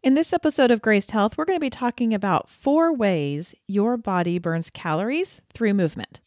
In 0.00 0.14
this 0.14 0.32
episode 0.32 0.70
of 0.70 0.80
Graced 0.80 1.10
Health, 1.10 1.36
we're 1.36 1.44
going 1.44 1.56
to 1.56 1.60
be 1.60 1.70
talking 1.70 2.14
about 2.14 2.48
four 2.48 2.94
ways 2.94 3.52
your 3.66 3.96
body 3.96 4.38
burns 4.38 4.70
calories 4.70 5.40
through 5.52 5.74
movement. 5.74 6.20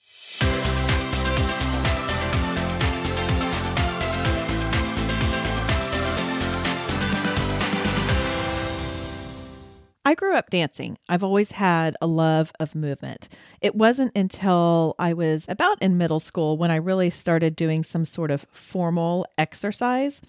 I 10.03 10.15
grew 10.15 10.35
up 10.35 10.49
dancing. 10.49 10.97
I've 11.09 11.23
always 11.23 11.51
had 11.51 11.95
a 12.01 12.07
love 12.07 12.51
of 12.59 12.73
movement. 12.73 13.29
It 13.61 13.75
wasn't 13.75 14.11
until 14.17 14.95
I 14.97 15.13
was 15.13 15.45
about 15.47 15.79
in 15.81 15.97
middle 15.97 16.19
school 16.19 16.57
when 16.57 16.71
I 16.71 16.77
really 16.77 17.11
started 17.11 17.55
doing 17.55 17.83
some 17.83 18.05
sort 18.05 18.31
of 18.31 18.45
formal 18.51 19.27
exercise. 19.37 20.21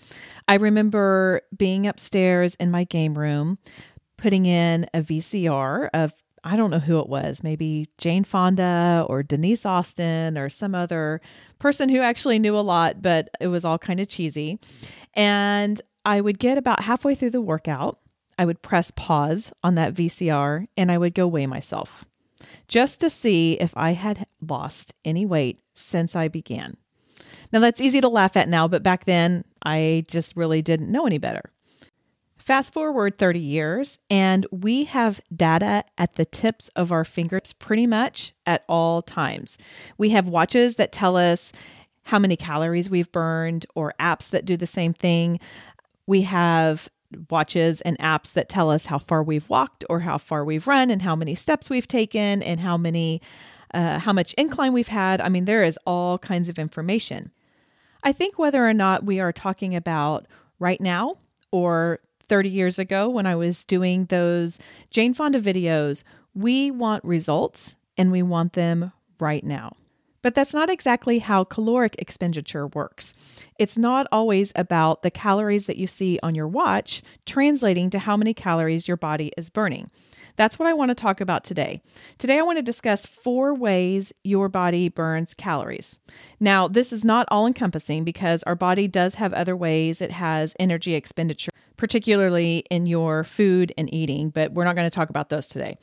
I 0.46 0.54
remember 0.54 1.40
being 1.56 1.86
upstairs 1.86 2.54
in 2.56 2.70
my 2.70 2.84
game 2.84 3.16
room, 3.16 3.58
putting 4.18 4.44
in 4.44 4.86
a 4.92 5.00
VCR 5.00 5.88
of 5.94 6.12
I 6.44 6.56
don't 6.56 6.70
know 6.70 6.80
who 6.80 6.98
it 6.98 7.08
was, 7.08 7.44
maybe 7.44 7.88
Jane 7.98 8.24
Fonda 8.24 9.06
or 9.08 9.22
Denise 9.22 9.64
Austin 9.64 10.36
or 10.36 10.50
some 10.50 10.74
other 10.74 11.20
person 11.60 11.88
who 11.88 12.00
actually 12.00 12.40
knew 12.40 12.58
a 12.58 12.60
lot, 12.60 13.00
but 13.00 13.28
it 13.40 13.46
was 13.46 13.64
all 13.64 13.78
kind 13.78 14.00
of 14.00 14.08
cheesy. 14.08 14.58
And 15.14 15.80
I 16.04 16.20
would 16.20 16.40
get 16.40 16.58
about 16.58 16.82
halfway 16.82 17.14
through 17.14 17.30
the 17.30 17.40
workout 17.40 18.00
I 18.38 18.44
would 18.44 18.62
press 18.62 18.90
pause 18.94 19.52
on 19.62 19.74
that 19.76 19.94
VCR 19.94 20.66
and 20.76 20.90
I 20.90 20.98
would 20.98 21.14
go 21.14 21.26
weigh 21.26 21.46
myself 21.46 22.04
just 22.68 23.00
to 23.00 23.10
see 23.10 23.54
if 23.54 23.72
I 23.76 23.92
had 23.92 24.26
lost 24.40 24.94
any 25.04 25.24
weight 25.26 25.60
since 25.74 26.16
I 26.16 26.28
began. 26.28 26.76
Now, 27.52 27.60
that's 27.60 27.80
easy 27.80 28.00
to 28.00 28.08
laugh 28.08 28.36
at 28.36 28.48
now, 28.48 28.66
but 28.66 28.82
back 28.82 29.04
then 29.04 29.44
I 29.62 30.04
just 30.08 30.36
really 30.36 30.62
didn't 30.62 30.90
know 30.90 31.06
any 31.06 31.18
better. 31.18 31.50
Fast 32.38 32.72
forward 32.72 33.18
30 33.18 33.38
years, 33.38 33.98
and 34.10 34.46
we 34.50 34.84
have 34.84 35.20
data 35.34 35.84
at 35.96 36.14
the 36.14 36.24
tips 36.24 36.68
of 36.74 36.90
our 36.90 37.04
fingers 37.04 37.52
pretty 37.52 37.86
much 37.86 38.32
at 38.46 38.64
all 38.68 39.00
times. 39.00 39.56
We 39.96 40.10
have 40.10 40.26
watches 40.26 40.74
that 40.74 40.90
tell 40.90 41.16
us 41.16 41.52
how 42.04 42.18
many 42.18 42.34
calories 42.34 42.90
we've 42.90 43.12
burned, 43.12 43.64
or 43.76 43.94
apps 44.00 44.28
that 44.30 44.44
do 44.44 44.56
the 44.56 44.66
same 44.66 44.92
thing. 44.92 45.38
We 46.08 46.22
have 46.22 46.88
watches 47.30 47.80
and 47.80 47.98
apps 47.98 48.32
that 48.32 48.48
tell 48.48 48.70
us 48.70 48.86
how 48.86 48.98
far 48.98 49.22
we've 49.22 49.48
walked 49.48 49.84
or 49.88 50.00
how 50.00 50.18
far 50.18 50.44
we've 50.44 50.66
run 50.66 50.90
and 50.90 51.02
how 51.02 51.16
many 51.16 51.34
steps 51.34 51.70
we've 51.70 51.86
taken 51.86 52.42
and 52.42 52.60
how 52.60 52.76
many 52.76 53.20
uh, 53.74 53.98
how 53.98 54.12
much 54.12 54.34
incline 54.34 54.72
we've 54.72 54.88
had. 54.88 55.20
I 55.20 55.28
mean, 55.28 55.46
there 55.46 55.64
is 55.64 55.78
all 55.86 56.18
kinds 56.18 56.48
of 56.48 56.58
information. 56.58 57.30
I 58.02 58.12
think 58.12 58.38
whether 58.38 58.66
or 58.66 58.74
not 58.74 59.04
we 59.04 59.20
are 59.20 59.32
talking 59.32 59.74
about 59.74 60.26
right 60.58 60.80
now 60.80 61.16
or 61.50 62.00
30 62.28 62.48
years 62.48 62.78
ago 62.78 63.08
when 63.08 63.26
I 63.26 63.34
was 63.34 63.64
doing 63.64 64.06
those 64.06 64.58
Jane 64.90 65.14
Fonda 65.14 65.40
videos, 65.40 66.02
we 66.34 66.70
want 66.70 67.04
results 67.04 67.74
and 67.96 68.10
we 68.10 68.22
want 68.22 68.54
them 68.54 68.92
right 69.18 69.44
now. 69.44 69.76
But 70.22 70.34
that's 70.34 70.54
not 70.54 70.70
exactly 70.70 71.18
how 71.18 71.44
caloric 71.44 71.96
expenditure 71.98 72.68
works. 72.68 73.12
It's 73.58 73.76
not 73.76 74.06
always 74.12 74.52
about 74.54 75.02
the 75.02 75.10
calories 75.10 75.66
that 75.66 75.76
you 75.76 75.86
see 75.86 76.18
on 76.22 76.34
your 76.34 76.48
watch 76.48 77.02
translating 77.26 77.90
to 77.90 77.98
how 77.98 78.16
many 78.16 78.32
calories 78.32 78.88
your 78.88 78.96
body 78.96 79.32
is 79.36 79.50
burning. 79.50 79.90
That's 80.36 80.58
what 80.58 80.68
I 80.68 80.72
want 80.72 80.90
to 80.90 80.94
talk 80.94 81.20
about 81.20 81.44
today. 81.44 81.82
Today, 82.18 82.38
I 82.38 82.42
want 82.42 82.58
to 82.58 82.62
discuss 82.62 83.06
four 83.06 83.54
ways 83.54 84.12
your 84.24 84.48
body 84.48 84.88
burns 84.88 85.34
calories. 85.34 85.98
Now, 86.40 86.68
this 86.68 86.92
is 86.92 87.04
not 87.04 87.28
all 87.30 87.46
encompassing 87.46 88.04
because 88.04 88.42
our 88.44 88.54
body 88.54 88.88
does 88.88 89.14
have 89.14 89.32
other 89.32 89.56
ways 89.56 90.00
it 90.00 90.12
has 90.12 90.54
energy 90.58 90.94
expenditure 90.94 91.52
particularly 91.82 92.58
in 92.70 92.86
your 92.86 93.24
food 93.24 93.72
and 93.76 93.92
eating, 93.92 94.30
but 94.30 94.52
we're 94.52 94.62
not 94.62 94.76
going 94.76 94.88
to 94.88 94.94
talk 94.94 95.10
about 95.10 95.30
those 95.30 95.48
today. 95.48 95.76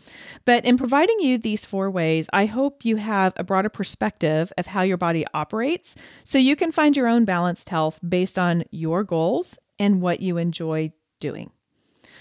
But 0.46 0.64
in 0.64 0.78
providing 0.78 1.20
you 1.20 1.38
these 1.38 1.66
four 1.66 1.92
ways, 1.92 2.30
I 2.32 2.46
hope 2.46 2.86
you 2.86 2.96
have 2.96 3.34
a 3.36 3.44
broader 3.44 3.68
perspective 3.68 4.54
of 4.58 4.68
how 4.68 4.82
your 4.82 4.96
body 4.96 5.26
operates 5.34 5.96
so 6.24 6.38
you 6.38 6.56
can 6.56 6.72
find 6.72 6.96
your 6.96 7.10
own 7.10 7.26
balanced 7.26 7.68
health 7.68 8.00
based 8.08 8.40
on 8.40 8.64
your 8.72 9.04
goals 9.04 9.58
and 9.78 10.02
what 10.02 10.22
you 10.22 10.38
enjoy 10.38 10.94
doing. 11.20 11.52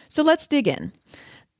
So 0.08 0.24
let's 0.24 0.48
dig 0.48 0.66
in. 0.66 0.92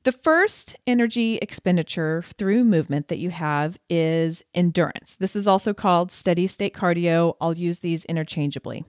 The 0.03 0.11
first 0.13 0.77
energy 0.87 1.37
expenditure 1.41 2.23
through 2.37 2.63
movement 2.63 3.09
that 3.09 3.17
you 3.17 3.31
have 3.31 3.77
is 3.89 4.43
endurance. 4.53 5.17
This 5.17 5.35
is 5.35 5.45
also 5.45 5.73
called 5.73 6.09
steady 6.09 6.47
state 6.47 6.73
cardio. 6.73 7.35
I'll 7.41 7.57
use 7.57 7.79
these 7.79 8.05
interchangeably. 8.05 8.85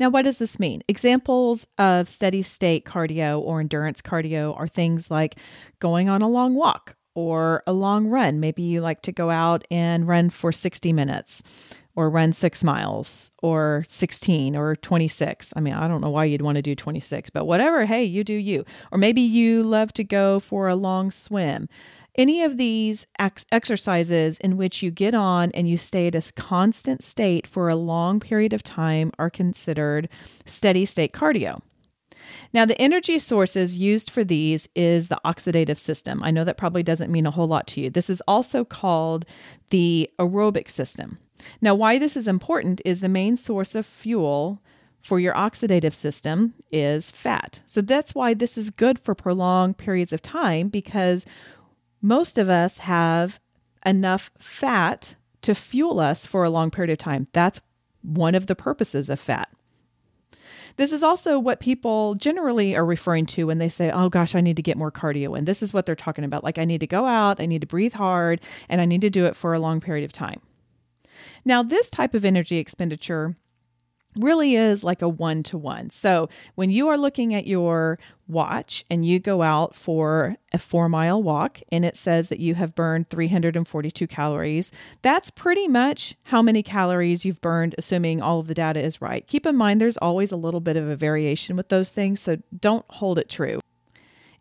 Now, 0.00 0.10
what 0.10 0.22
does 0.22 0.38
this 0.38 0.58
mean? 0.58 0.82
Examples 0.88 1.66
of 1.78 2.08
steady 2.08 2.42
state 2.42 2.84
cardio 2.84 3.40
or 3.40 3.60
endurance 3.60 4.02
cardio 4.02 4.58
are 4.58 4.68
things 4.68 5.10
like 5.12 5.36
going 5.78 6.08
on 6.08 6.22
a 6.22 6.28
long 6.28 6.54
walk 6.54 6.96
or 7.14 7.62
a 7.66 7.72
long 7.72 8.08
run. 8.08 8.40
Maybe 8.40 8.62
you 8.62 8.80
like 8.80 9.02
to 9.02 9.12
go 9.12 9.30
out 9.30 9.64
and 9.70 10.08
run 10.08 10.28
for 10.30 10.50
60 10.50 10.92
minutes 10.92 11.42
or 11.96 12.10
run 12.10 12.32
six 12.32 12.62
miles 12.62 13.32
or 13.42 13.84
16 13.88 14.54
or 14.54 14.76
26. 14.76 15.52
I 15.56 15.60
mean, 15.60 15.72
I 15.74 15.88
don't 15.88 16.02
know 16.02 16.10
why 16.10 16.26
you'd 16.26 16.42
want 16.42 16.56
to 16.56 16.62
do 16.62 16.74
26, 16.74 17.30
but 17.30 17.46
whatever. 17.46 17.86
Hey, 17.86 18.04
you 18.04 18.22
do 18.22 18.34
you. 18.34 18.64
Or 18.92 18.98
maybe 18.98 19.22
you 19.22 19.62
love 19.62 19.92
to 19.94 20.04
go 20.04 20.38
for 20.38 20.68
a 20.68 20.76
long 20.76 21.10
swim. 21.10 21.68
Any 22.14 22.42
of 22.42 22.56
these 22.56 23.06
ex- 23.18 23.44
exercises 23.52 24.38
in 24.38 24.56
which 24.56 24.82
you 24.82 24.90
get 24.90 25.14
on 25.14 25.50
and 25.52 25.68
you 25.68 25.76
stay 25.76 26.06
at 26.06 26.14
a 26.14 26.32
constant 26.34 27.02
state 27.02 27.46
for 27.46 27.68
a 27.68 27.76
long 27.76 28.20
period 28.20 28.52
of 28.52 28.62
time 28.62 29.12
are 29.18 29.28
considered 29.28 30.08
steady 30.46 30.86
state 30.86 31.12
cardio. 31.12 31.60
Now, 32.52 32.64
the 32.64 32.80
energy 32.80 33.18
sources 33.18 33.78
used 33.78 34.10
for 34.10 34.24
these 34.24 34.68
is 34.74 35.08
the 35.08 35.20
oxidative 35.24 35.78
system. 35.78 36.22
I 36.22 36.30
know 36.30 36.44
that 36.44 36.56
probably 36.56 36.82
doesn't 36.82 37.12
mean 37.12 37.26
a 37.26 37.30
whole 37.30 37.46
lot 37.46 37.66
to 37.68 37.82
you. 37.82 37.90
This 37.90 38.10
is 38.10 38.22
also 38.26 38.64
called 38.64 39.26
the 39.70 40.10
aerobic 40.18 40.70
system. 40.70 41.18
Now, 41.60 41.74
why 41.74 41.98
this 41.98 42.16
is 42.16 42.28
important 42.28 42.80
is 42.84 43.00
the 43.00 43.08
main 43.08 43.36
source 43.36 43.74
of 43.74 43.86
fuel 43.86 44.62
for 45.00 45.20
your 45.20 45.34
oxidative 45.34 45.94
system 45.94 46.54
is 46.72 47.10
fat. 47.10 47.60
So 47.66 47.80
that's 47.80 48.14
why 48.14 48.34
this 48.34 48.58
is 48.58 48.70
good 48.70 48.98
for 48.98 49.14
prolonged 49.14 49.78
periods 49.78 50.12
of 50.12 50.20
time 50.20 50.68
because 50.68 51.24
most 52.02 52.38
of 52.38 52.48
us 52.48 52.78
have 52.78 53.38
enough 53.84 54.32
fat 54.38 55.14
to 55.42 55.54
fuel 55.54 56.00
us 56.00 56.26
for 56.26 56.42
a 56.42 56.50
long 56.50 56.72
period 56.72 56.90
of 56.90 56.98
time. 56.98 57.28
That's 57.32 57.60
one 58.02 58.34
of 58.34 58.48
the 58.48 58.56
purposes 58.56 59.08
of 59.08 59.20
fat. 59.20 59.48
This 60.76 60.92
is 60.92 61.02
also 61.02 61.38
what 61.38 61.60
people 61.60 62.16
generally 62.16 62.76
are 62.76 62.84
referring 62.84 63.26
to 63.26 63.44
when 63.44 63.58
they 63.58 63.68
say, 63.68 63.90
oh 63.90 64.08
gosh, 64.08 64.34
I 64.34 64.40
need 64.40 64.56
to 64.56 64.62
get 64.62 64.76
more 64.76 64.92
cardio. 64.92 65.38
And 65.38 65.46
this 65.46 65.62
is 65.62 65.72
what 65.72 65.86
they're 65.86 65.94
talking 65.94 66.24
about. 66.24 66.44
Like, 66.44 66.58
I 66.58 66.64
need 66.64 66.80
to 66.80 66.86
go 66.86 67.06
out, 67.06 67.40
I 67.40 67.46
need 67.46 67.62
to 67.62 67.66
breathe 67.66 67.94
hard, 67.94 68.40
and 68.68 68.80
I 68.80 68.84
need 68.84 69.00
to 69.00 69.10
do 69.10 69.26
it 69.26 69.36
for 69.36 69.54
a 69.54 69.60
long 69.60 69.80
period 69.80 70.04
of 70.04 70.12
time. 70.12 70.40
Now, 71.46 71.62
this 71.62 71.88
type 71.88 72.12
of 72.12 72.24
energy 72.24 72.58
expenditure 72.58 73.36
really 74.16 74.56
is 74.56 74.82
like 74.82 75.00
a 75.00 75.08
one 75.08 75.44
to 75.44 75.56
one. 75.56 75.90
So 75.90 76.28
when 76.56 76.70
you 76.70 76.88
are 76.88 76.98
looking 76.98 77.34
at 77.34 77.46
your 77.46 78.00
watch 78.26 78.84
and 78.90 79.06
you 79.06 79.20
go 79.20 79.42
out 79.42 79.74
for 79.74 80.36
a 80.52 80.58
four 80.58 80.88
mile 80.88 81.22
walk 81.22 81.60
and 81.70 81.84
it 81.84 81.96
says 81.96 82.30
that 82.30 82.40
you 82.40 82.56
have 82.56 82.74
burned 82.74 83.10
342 83.10 84.08
calories, 84.08 84.72
that's 85.02 85.30
pretty 85.30 85.68
much 85.68 86.16
how 86.24 86.42
many 86.42 86.64
calories 86.64 87.24
you've 87.24 87.40
burned, 87.40 87.76
assuming 87.78 88.20
all 88.20 88.40
of 88.40 88.48
the 88.48 88.54
data 88.54 88.80
is 88.80 89.00
right. 89.00 89.24
Keep 89.28 89.46
in 89.46 89.54
mind 89.54 89.80
there's 89.80 89.98
always 89.98 90.32
a 90.32 90.36
little 90.36 90.60
bit 90.60 90.76
of 90.76 90.88
a 90.88 90.96
variation 90.96 91.54
with 91.54 91.68
those 91.68 91.92
things, 91.92 92.18
so 92.20 92.38
don't 92.58 92.86
hold 92.88 93.18
it 93.18 93.28
true. 93.28 93.60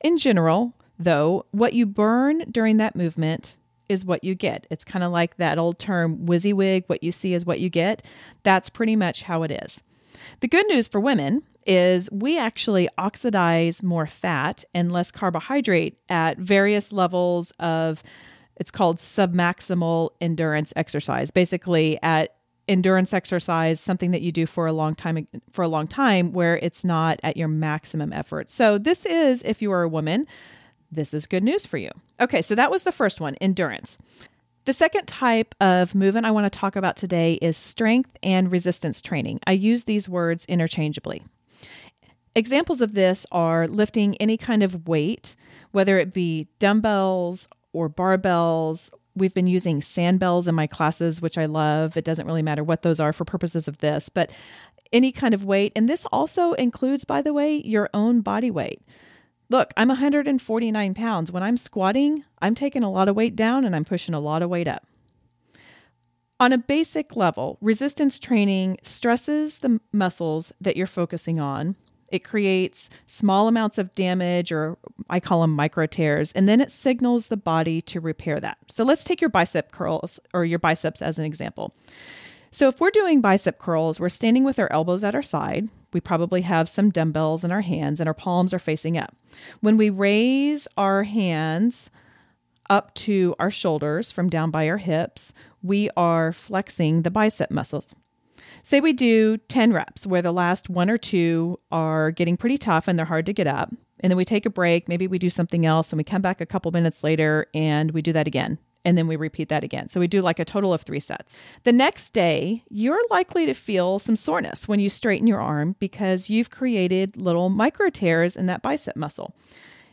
In 0.02 0.18
general, 0.18 0.74
though, 0.98 1.46
what 1.52 1.74
you 1.74 1.86
burn 1.86 2.46
during 2.50 2.78
that 2.78 2.96
movement 2.96 3.58
is 3.90 4.06
what 4.06 4.24
you 4.24 4.36
get. 4.36 4.68
It's 4.70 4.84
kind 4.84 5.04
of 5.04 5.12
like 5.12 5.38
that 5.38 5.58
old 5.58 5.80
term 5.80 6.18
WYSIWYG, 6.26 6.84
what 6.88 7.04
you 7.04 7.12
see 7.12 7.34
is 7.34 7.46
what 7.46 7.60
you 7.60 7.70
get. 7.70 8.04
That's 8.44 8.70
pretty 8.70 8.96
much 8.96 9.24
how 9.24 9.44
it 9.44 9.52
is. 9.52 9.82
The 10.40 10.48
good 10.48 10.68
news 10.68 10.88
for 10.88 11.00
women 11.00 11.44
is 11.66 12.10
we 12.12 12.38
actually 12.38 12.88
oxidize 12.98 13.82
more 13.82 14.06
fat 14.06 14.64
and 14.74 14.92
less 14.92 15.12
carbohydrate 15.12 15.98
at 16.10 16.38
various 16.38 16.92
levels 16.92 17.52
of 17.60 18.04
it's 18.58 18.72
called 18.72 18.98
submaximal 18.98 20.12
endurance 20.22 20.72
exercise. 20.76 21.32
Basically 21.32 22.00
at 22.02 22.36
endurance 22.68 23.14
exercise 23.14 23.80
something 23.80 24.12
that 24.12 24.22
you 24.22 24.32
do 24.32 24.46
for 24.46 24.66
a 24.66 24.74
long 24.74 24.96
time 24.96 25.28
for 25.52 25.62
a 25.62 25.68
long 25.68 25.88
time 25.88 26.32
where 26.34 26.58
it's 26.58 26.84
not 26.84 27.20
at 27.24 27.38
your 27.38 27.48
maximum 27.48 28.12
effort. 28.12 28.50
So 28.50 28.78
this 28.78 29.06
is 29.06 29.44
if 29.44 29.62
you 29.62 29.72
are 29.72 29.84
a 29.84 29.90
woman 29.90 30.26
this 30.92 31.14
is 31.14 31.28
good 31.28 31.44
news 31.44 31.66
for 31.66 31.78
you. 31.78 31.90
Okay, 32.20 32.42
so 32.42 32.56
that 32.56 32.72
was 32.72 32.84
the 32.84 32.92
first 32.92 33.20
one 33.20 33.36
endurance. 33.36 33.98
The 34.66 34.74
second 34.74 35.06
type 35.06 35.54
of 35.62 35.94
movement 35.94 36.26
I 36.26 36.32
want 36.32 36.52
to 36.52 36.60
talk 36.60 36.76
about 36.76 36.98
today 36.98 37.34
is 37.36 37.56
strength 37.56 38.18
and 38.24 38.52
resistance 38.52 39.02
training. 39.02 39.40
I 39.46 39.52
use 39.52 39.84
these 39.84 40.10
words 40.10 40.46
interchangeably. 40.46 41.24
Examples 42.34 42.82
of 42.82 42.94
this 42.94 43.26
are 43.32 43.68
lifting 43.68 44.16
any 44.18 44.38
kind 44.38 44.64
of 44.64 44.88
weight, 44.88 45.36
whether 45.72 46.00
it 46.00 46.14
be 46.14 46.48
dumbbells 46.60 47.48
or 47.74 47.90
barbells. 47.90 48.90
We've 49.16 49.34
been 49.34 49.48
using 49.48 49.82
sandbells 49.82 50.48
in 50.48 50.56
my 50.56 50.68
classes, 50.68 51.22
which 51.22 51.38
I 51.38 51.46
love. 51.46 51.96
It 51.96 52.04
doesn't 52.04 52.26
really 52.26 52.42
matter 52.42 52.64
what 52.64 52.82
those 52.82 53.00
are 53.00 53.14
for 53.14 53.24
purposes 53.24 53.68
of 53.68 53.78
this, 53.78 54.10
but 54.10 54.32
any 54.92 55.12
kind 55.12 55.34
of 55.34 55.46
weight. 55.46 55.74
And 55.76 55.88
this 55.88 56.06
also 56.12 56.54
includes, 56.54 57.06
by 57.06 57.22
the 57.22 57.34
way, 57.34 57.62
your 57.64 57.90
own 57.94 58.22
body 58.22 58.52
weight. 58.52 58.82
Look, 59.50 59.72
I'm 59.78 59.90
149 59.90 60.94
pounds. 60.94 61.32
When 61.32 61.44
I'm 61.44 61.58
squatting, 61.58 62.24
I'm 62.42 62.56
taking 62.56 62.84
a 62.84 62.92
lot 62.92 63.08
of 63.08 63.16
weight 63.16 63.36
down 63.36 63.64
and 63.66 63.76
I'm 63.76 63.86
pushing 63.86 64.16
a 64.16 64.20
lot 64.20 64.42
of 64.42 64.50
weight 64.50 64.68
up. 64.68 64.86
On 66.40 66.52
a 66.52 66.58
basic 66.58 67.16
level, 67.16 67.58
resistance 67.62 68.20
training 68.20 68.78
stresses 68.82 69.60
the 69.60 69.80
muscles 69.94 70.52
that 70.60 70.76
you're 70.76 70.88
focusing 70.88 71.40
on. 71.40 71.76
It 72.12 72.24
creates 72.24 72.90
small 73.08 73.48
amounts 73.48 73.78
of 73.78 73.94
damage, 73.94 74.52
or 74.52 74.78
I 75.10 75.20
call 75.20 75.42
them 75.42 75.52
micro 75.52 75.88
tears, 75.88 76.32
and 76.34 76.48
then 76.48 76.62
it 76.62 76.72
signals 76.72 77.30
the 77.30 77.38
body 77.38 77.82
to 77.84 78.00
repair 78.00 78.40
that. 78.40 78.58
So 78.70 78.84
let's 78.84 79.04
take 79.04 79.22
your 79.22 79.30
bicep 79.30 79.72
curls 79.72 80.20
or 80.34 80.46
your 80.46 80.60
biceps 80.60 81.02
as 81.02 81.18
an 81.18 81.26
example. 81.26 81.74
So, 82.56 82.70
if 82.70 82.80
we're 82.80 82.90
doing 82.90 83.20
bicep 83.20 83.60
curls, 83.60 84.00
we're 84.00 84.08
standing 84.08 84.46
with 84.46 84.60
our 84.60 84.72
elbows 84.72 85.04
at 85.04 85.14
our 85.14 85.22
side. 85.22 85.68
We 85.92 86.00
probably 86.00 86.40
have 86.44 86.70
some 86.70 86.90
dumbbells 86.90 87.44
in 87.44 87.52
our 87.52 87.60
hands 87.60 88.00
and 88.00 88.08
our 88.08 88.14
palms 88.14 88.54
are 88.54 88.60
facing 88.60 88.98
up. 88.98 89.14
When 89.60 89.76
we 89.76 89.90
raise 89.90 90.66
our 90.78 91.04
hands 91.04 91.90
up 92.70 92.94
to 92.94 93.36
our 93.40 93.52
shoulders 93.52 94.10
from 94.10 94.30
down 94.30 94.52
by 94.52 94.70
our 94.70 94.78
hips, 94.78 95.34
we 95.62 95.90
are 95.98 96.32
flexing 96.32 97.02
the 97.02 97.12
bicep 97.12 97.52
muscles. 97.52 97.94
Say 98.64 98.80
we 98.80 98.94
do 98.94 99.36
10 99.36 99.74
reps 99.74 100.08
where 100.08 100.22
the 100.22 100.32
last 100.32 100.70
one 100.70 100.90
or 100.90 100.98
two 100.98 101.60
are 101.74 102.10
getting 102.12 102.38
pretty 102.38 102.58
tough 102.58 102.88
and 102.88 102.98
they're 102.98 103.06
hard 103.06 103.26
to 103.26 103.34
get 103.34 103.48
up. 103.48 103.74
And 104.00 104.10
then 104.12 104.16
we 104.16 104.24
take 104.24 104.46
a 104.46 104.50
break. 104.50 104.88
Maybe 104.88 105.08
we 105.08 105.20
do 105.20 105.30
something 105.30 105.66
else 105.66 105.92
and 105.92 105.98
we 105.98 106.06
come 106.06 106.22
back 106.22 106.40
a 106.40 106.46
couple 106.46 106.72
minutes 106.72 107.04
later 107.04 107.48
and 107.54 107.92
we 107.92 108.02
do 108.02 108.14
that 108.14 108.28
again 108.28 108.60
and 108.86 108.98
then 108.98 109.08
we 109.08 109.16
repeat 109.16 109.50
that 109.50 109.64
again. 109.64 109.90
So 109.90 110.00
we 110.00 110.08
do 110.08 110.22
like 110.22 110.40
a 110.40 110.46
total 110.46 110.74
of 110.74 110.84
three 110.84 111.00
sets. 111.00 111.36
The 111.64 111.74
next 111.74 112.14
day, 112.14 112.64
you're 112.70 113.02
likely 113.10 113.46
to 113.48 113.54
feel 113.54 114.00
some 114.00 114.16
soreness 114.16 114.68
when 114.68 114.80
you 114.80 114.90
straighten 114.90 115.28
your 115.28 115.42
arm 115.42 115.76
because 115.80 116.30
you've 116.30 116.52
created 116.52 117.18
little 117.18 117.50
micro 117.50 117.90
tears 117.90 118.38
in 118.38 118.46
that 118.46 118.62
bicep 118.62 118.96
muscle. 118.96 119.36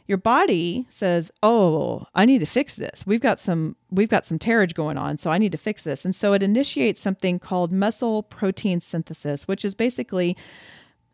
Your 0.07 0.19
body 0.19 0.87
says, 0.91 1.31
"Oh, 1.43 2.07
I 2.15 2.27
need 2.27 2.41
to 2.41 2.47
fix 2.47 2.75
this. 2.75 3.07
We've 3.07 3.21
got 3.21 3.41
some 3.41 3.77
we've 3.91 4.09
got 4.09 4.27
some 4.27 4.39
tearage 4.39 4.75
going 4.75 4.99
on, 4.99 5.17
so 5.17 5.31
I 5.31 5.39
need 5.39 5.53
to 5.53 5.59
fix 5.59 5.85
this." 5.85 6.05
And 6.05 6.15
so 6.15 6.33
it 6.33 6.43
initiates 6.43 7.01
something 7.01 7.39
called 7.39 7.73
muscle 7.73 8.23
protein 8.25 8.81
synthesis, 8.81 9.49
which 9.49 9.65
is 9.65 9.75
basically 9.75 10.37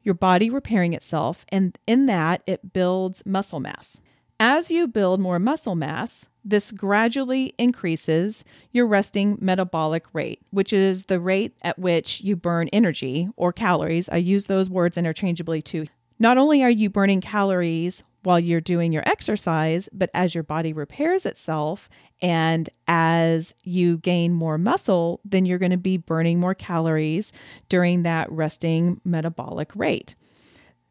your 0.03 0.15
body 0.15 0.49
repairing 0.49 0.95
itself 0.95 1.45
and 1.51 1.79
in 1.87 2.07
that 2.07 2.43
it 2.47 2.73
builds 2.73 3.23
muscle 3.27 3.61
mass. 3.61 4.01
As 4.41 4.71
you 4.71 4.87
build 4.87 5.19
more 5.19 5.41
muscle 5.41 5.75
mass, 5.75 6.29
this 6.45 6.71
gradually 6.71 7.55
increases 7.59 8.45
your 8.71 8.87
resting 8.87 9.37
metabolic 9.41 10.05
rate, 10.13 10.41
which 10.51 10.73
is 10.73 11.07
the 11.07 11.19
rate 11.19 11.57
at 11.63 11.77
which 11.77 12.21
you 12.21 12.37
burn 12.37 12.69
energy 12.69 13.29
or 13.35 13.53
calories. 13.53 14.09
I 14.09 14.19
use 14.19 14.47
those 14.47 14.71
words 14.71 14.97
interchangeably 14.97 15.61
too. 15.61 15.87
Not 16.21 16.39
only 16.39 16.63
are 16.63 16.71
you 16.71 16.89
burning 16.89 17.21
calories 17.21 18.05
while 18.23 18.39
you're 18.39 18.61
doing 18.61 18.93
your 18.93 19.03
exercise, 19.09 19.89
but 19.93 20.09
as 20.15 20.37
your 20.37 20.45
body 20.45 20.73
repairs 20.73 21.27
itself 21.27 21.89
and 22.23 22.71
as 22.87 23.55
you 23.65 23.99
gain 23.99 24.33
more 24.33 24.57
muscle, 24.57 25.21
then 25.25 25.47
you're 25.47 25.59
going 25.59 25.73
to 25.73 25.77
be 25.77 25.97
burning 25.97 26.39
more 26.39 26.55
calories 26.55 27.33
during 27.69 28.05
that 28.05 28.31
resting 28.31 29.01
metabolic 29.05 29.75
rate. 29.75 30.15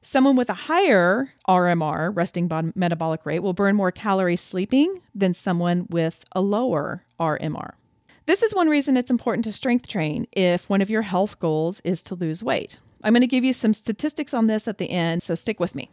Someone 0.09 0.37
with 0.37 0.49
a 0.49 0.53
higher 0.53 1.33
RMR, 1.49 2.15
resting 2.15 2.49
metabolic 2.75 3.25
rate, 3.25 3.39
will 3.39 3.51
burn 3.51 3.75
more 3.75 3.91
calories 3.91 4.39
sleeping 4.39 5.01
than 5.13 5.33
someone 5.33 5.85
with 5.89 6.23
a 6.31 6.39
lower 6.39 7.03
RMR. 7.19 7.73
This 8.25 8.41
is 8.41 8.55
one 8.55 8.69
reason 8.69 8.95
it's 8.95 9.11
important 9.11 9.43
to 9.43 9.51
strength 9.51 9.85
train 9.85 10.25
if 10.31 10.69
one 10.69 10.79
of 10.79 10.89
your 10.89 11.01
health 11.01 11.39
goals 11.39 11.81
is 11.83 12.01
to 12.03 12.15
lose 12.15 12.41
weight. 12.41 12.79
I'm 13.03 13.11
going 13.11 13.19
to 13.19 13.27
give 13.27 13.43
you 13.43 13.51
some 13.51 13.73
statistics 13.73 14.33
on 14.33 14.47
this 14.47 14.65
at 14.65 14.77
the 14.77 14.91
end, 14.91 15.23
so 15.23 15.35
stick 15.35 15.59
with 15.59 15.75
me. 15.75 15.91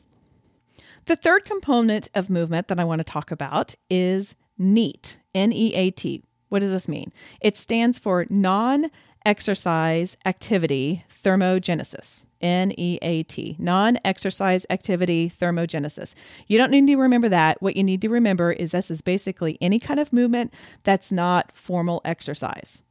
The 1.06 1.16
third 1.16 1.44
component 1.44 2.08
of 2.14 2.30
movement 2.30 2.68
that 2.68 2.78
I 2.78 2.84
want 2.84 3.00
to 3.00 3.04
talk 3.04 3.32
about 3.32 3.74
is 3.90 4.36
NEAT, 4.56 5.18
N 5.34 5.52
E 5.52 5.74
A 5.74 5.90
T. 5.90 6.22
What 6.50 6.60
does 6.60 6.70
this 6.70 6.86
mean? 6.86 7.12
It 7.40 7.56
stands 7.56 7.98
for 7.98 8.26
non 8.30 8.92
exercise 9.24 10.16
activity 10.24 11.04
thermogenesis. 11.24 12.26
N 12.40 12.72
E 12.76 12.98
A 13.00 13.22
T, 13.22 13.56
non 13.58 13.98
exercise 14.04 14.66
activity 14.68 15.32
thermogenesis. 15.40 16.14
You 16.46 16.58
don't 16.58 16.70
need 16.70 16.86
to 16.88 16.96
remember 16.96 17.30
that. 17.30 17.62
What 17.62 17.74
you 17.74 17.82
need 17.82 18.02
to 18.02 18.10
remember 18.10 18.52
is 18.52 18.72
this 18.72 18.90
is 18.90 19.00
basically 19.00 19.56
any 19.62 19.78
kind 19.78 19.98
of 19.98 20.12
movement 20.12 20.52
that's 20.82 21.10
not 21.10 21.50
formal 21.54 22.02
exercise. 22.04 22.82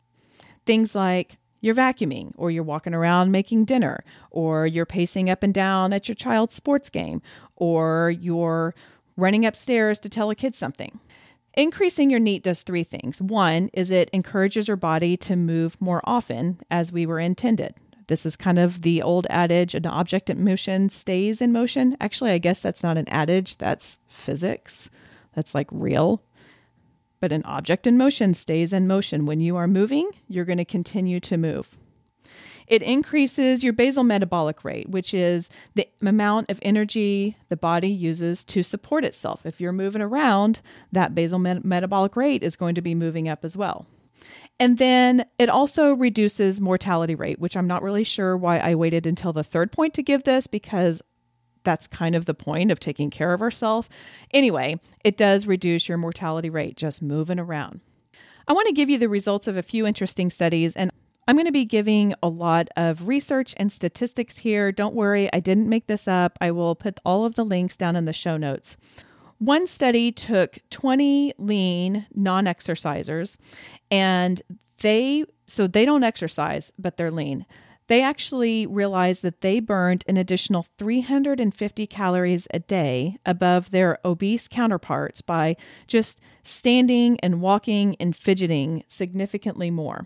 Things 0.65 0.95
like 0.95 1.37
you're 1.61 1.75
vacuuming, 1.75 2.33
or 2.35 2.49
you're 2.49 2.63
walking 2.63 2.95
around 2.95 3.31
making 3.31 3.65
dinner, 3.65 4.03
or 4.31 4.65
you're 4.65 4.85
pacing 4.87 5.29
up 5.29 5.43
and 5.43 5.53
down 5.53 5.93
at 5.93 6.09
your 6.09 6.15
child's 6.15 6.55
sports 6.55 6.89
game, 6.89 7.21
or 7.55 8.09
you're 8.19 8.73
running 9.15 9.45
upstairs 9.45 9.99
to 9.99 10.09
tell 10.09 10.31
a 10.31 10.35
kid 10.35 10.55
something. 10.55 10.99
Increasing 11.55 12.09
your 12.09 12.19
NEAT 12.19 12.43
does 12.43 12.63
three 12.63 12.83
things. 12.83 13.21
One 13.21 13.69
is 13.73 13.91
it 13.91 14.09
encourages 14.11 14.67
your 14.67 14.77
body 14.77 15.15
to 15.17 15.35
move 15.35 15.79
more 15.79 16.01
often 16.03 16.59
as 16.71 16.91
we 16.91 17.05
were 17.05 17.19
intended. 17.19 17.75
This 18.07 18.25
is 18.25 18.35
kind 18.35 18.57
of 18.57 18.81
the 18.81 19.03
old 19.03 19.27
adage 19.29 19.75
an 19.75 19.85
object 19.85 20.31
in 20.31 20.43
motion 20.43 20.89
stays 20.89 21.41
in 21.41 21.51
motion. 21.51 21.95
Actually, 22.01 22.31
I 22.31 22.39
guess 22.39 22.59
that's 22.59 22.81
not 22.81 22.97
an 22.97 23.07
adage, 23.07 23.57
that's 23.57 23.99
physics. 24.07 24.89
That's 25.35 25.53
like 25.53 25.67
real. 25.71 26.23
But 27.19 27.31
an 27.31 27.43
object 27.45 27.85
in 27.85 27.97
motion 27.97 28.33
stays 28.33 28.73
in 28.73 28.87
motion. 28.87 29.27
When 29.27 29.39
you 29.39 29.55
are 29.55 29.67
moving, 29.67 30.09
you're 30.27 30.45
going 30.45 30.57
to 30.57 30.65
continue 30.65 31.19
to 31.21 31.37
move. 31.37 31.69
It 32.67 32.81
increases 32.81 33.63
your 33.63 33.73
basal 33.73 34.03
metabolic 34.03 34.63
rate, 34.63 34.89
which 34.89 35.13
is 35.13 35.49
the 35.75 35.87
amount 36.01 36.49
of 36.49 36.59
energy 36.61 37.37
the 37.49 37.57
body 37.57 37.89
uses 37.89 38.43
to 38.45 38.63
support 38.63 39.03
itself. 39.05 39.45
If 39.45 39.59
you're 39.59 39.71
moving 39.71 40.01
around, 40.01 40.61
that 40.91 41.15
basal 41.15 41.39
met- 41.39 41.65
metabolic 41.65 42.15
rate 42.15 42.43
is 42.43 42.55
going 42.55 42.75
to 42.75 42.81
be 42.81 42.95
moving 42.95 43.27
up 43.27 43.43
as 43.43 43.57
well. 43.57 43.87
And 44.59 44.77
then 44.77 45.25
it 45.37 45.49
also 45.49 45.93
reduces 45.93 46.61
mortality 46.61 47.15
rate, 47.15 47.39
which 47.39 47.57
I'm 47.57 47.67
not 47.67 47.83
really 47.83 48.03
sure 48.03 48.37
why 48.37 48.59
I 48.59 48.75
waited 48.75 49.05
until 49.05 49.33
the 49.33 49.43
third 49.43 49.71
point 49.71 49.93
to 49.95 50.03
give 50.03 50.23
this 50.23 50.47
because 50.47 51.01
that's 51.63 51.87
kind 51.87 52.15
of 52.15 52.25
the 52.25 52.33
point 52.33 52.71
of 52.71 52.79
taking 52.79 53.09
care 53.09 53.33
of 53.33 53.41
ourselves. 53.41 53.89
Anyway, 54.31 54.79
it 55.03 55.17
does 55.17 55.47
reduce 55.47 55.87
your 55.87 55.97
mortality 55.97 56.49
rate 56.49 56.77
just 56.77 57.01
moving 57.01 57.39
around. 57.39 57.81
I 58.47 58.53
want 58.53 58.67
to 58.67 58.73
give 58.73 58.89
you 58.89 58.97
the 58.97 59.09
results 59.09 59.47
of 59.47 59.55
a 59.55 59.63
few 59.63 59.87
interesting 59.87 60.29
studies, 60.29 60.75
and 60.75 60.91
I'm 61.25 61.35
going 61.35 61.45
to 61.45 61.53
be 61.53 61.65
giving 61.65 62.13
a 62.21 62.27
lot 62.27 62.67
of 62.75 63.07
research 63.07 63.53
and 63.55 63.71
statistics 63.71 64.39
here. 64.39 64.73
Don't 64.73 64.95
worry, 64.95 65.31
I 65.31 65.39
didn't 65.39 65.69
make 65.69 65.87
this 65.87 66.07
up. 66.07 66.37
I 66.41 66.51
will 66.51 66.75
put 66.75 66.99
all 67.05 67.23
of 67.23 67.35
the 67.35 67.45
links 67.45 67.77
down 67.77 67.95
in 67.95 68.03
the 68.05 68.11
show 68.13 68.35
notes. 68.35 68.75
One 69.37 69.65
study 69.65 70.11
took 70.11 70.57
20 70.69 71.33
lean 71.37 72.05
non 72.13 72.45
exercisers 72.45 73.37
and 73.89 74.41
they, 74.81 75.23
so 75.47 75.65
they 75.65 75.85
don't 75.85 76.03
exercise, 76.03 76.73
but 76.77 76.97
they're 76.97 77.11
lean. 77.11 77.45
They 77.87 78.01
actually 78.01 78.65
realized 78.65 79.21
that 79.21 79.41
they 79.41 79.59
burned 79.59 80.03
an 80.07 80.17
additional 80.17 80.65
350 80.77 81.87
calories 81.87 82.47
a 82.53 82.59
day 82.59 83.17
above 83.25 83.71
their 83.71 83.99
obese 84.05 84.47
counterparts 84.47 85.21
by 85.21 85.55
just 85.87 86.19
standing 86.43 87.19
and 87.21 87.41
walking 87.41 87.95
and 87.99 88.15
fidgeting 88.15 88.83
significantly 88.87 89.69
more. 89.69 90.05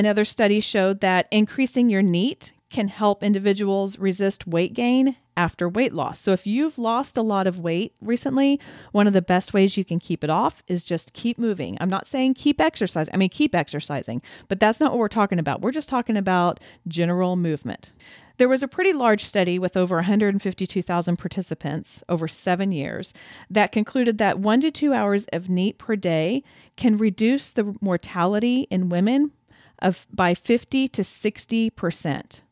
Another 0.00 0.24
study 0.24 0.60
showed 0.60 1.00
that 1.00 1.28
increasing 1.30 1.90
your 1.90 2.00
NEAT 2.00 2.54
can 2.70 2.88
help 2.88 3.22
individuals 3.22 3.98
resist 3.98 4.46
weight 4.46 4.72
gain 4.72 5.16
after 5.36 5.68
weight 5.68 5.92
loss. 5.92 6.18
So, 6.18 6.32
if 6.32 6.46
you've 6.46 6.78
lost 6.78 7.18
a 7.18 7.22
lot 7.22 7.46
of 7.46 7.58
weight 7.58 7.92
recently, 8.00 8.58
one 8.92 9.06
of 9.06 9.12
the 9.12 9.20
best 9.20 9.52
ways 9.52 9.76
you 9.76 9.84
can 9.84 9.98
keep 9.98 10.24
it 10.24 10.30
off 10.30 10.62
is 10.66 10.86
just 10.86 11.12
keep 11.12 11.38
moving. 11.38 11.76
I'm 11.82 11.90
not 11.90 12.06
saying 12.06 12.32
keep 12.32 12.62
exercising, 12.62 13.12
I 13.12 13.18
mean, 13.18 13.28
keep 13.28 13.54
exercising, 13.54 14.22
but 14.48 14.58
that's 14.58 14.80
not 14.80 14.92
what 14.92 15.00
we're 15.00 15.08
talking 15.08 15.38
about. 15.38 15.60
We're 15.60 15.70
just 15.70 15.90
talking 15.90 16.16
about 16.16 16.58
general 16.88 17.36
movement. 17.36 17.92
There 18.38 18.48
was 18.48 18.62
a 18.62 18.68
pretty 18.68 18.94
large 18.94 19.26
study 19.26 19.58
with 19.58 19.76
over 19.76 19.96
152,000 19.96 21.18
participants 21.18 22.02
over 22.08 22.26
seven 22.26 22.72
years 22.72 23.12
that 23.50 23.70
concluded 23.70 24.16
that 24.16 24.38
one 24.38 24.62
to 24.62 24.70
two 24.70 24.94
hours 24.94 25.26
of 25.30 25.50
NEAT 25.50 25.76
per 25.76 25.94
day 25.94 26.42
can 26.78 26.96
reduce 26.96 27.50
the 27.50 27.76
mortality 27.82 28.66
in 28.70 28.88
women 28.88 29.32
of 29.80 30.06
by 30.12 30.34
50 30.34 30.88
to 30.88 31.04
60 31.04 31.70
percent. 31.70 32.42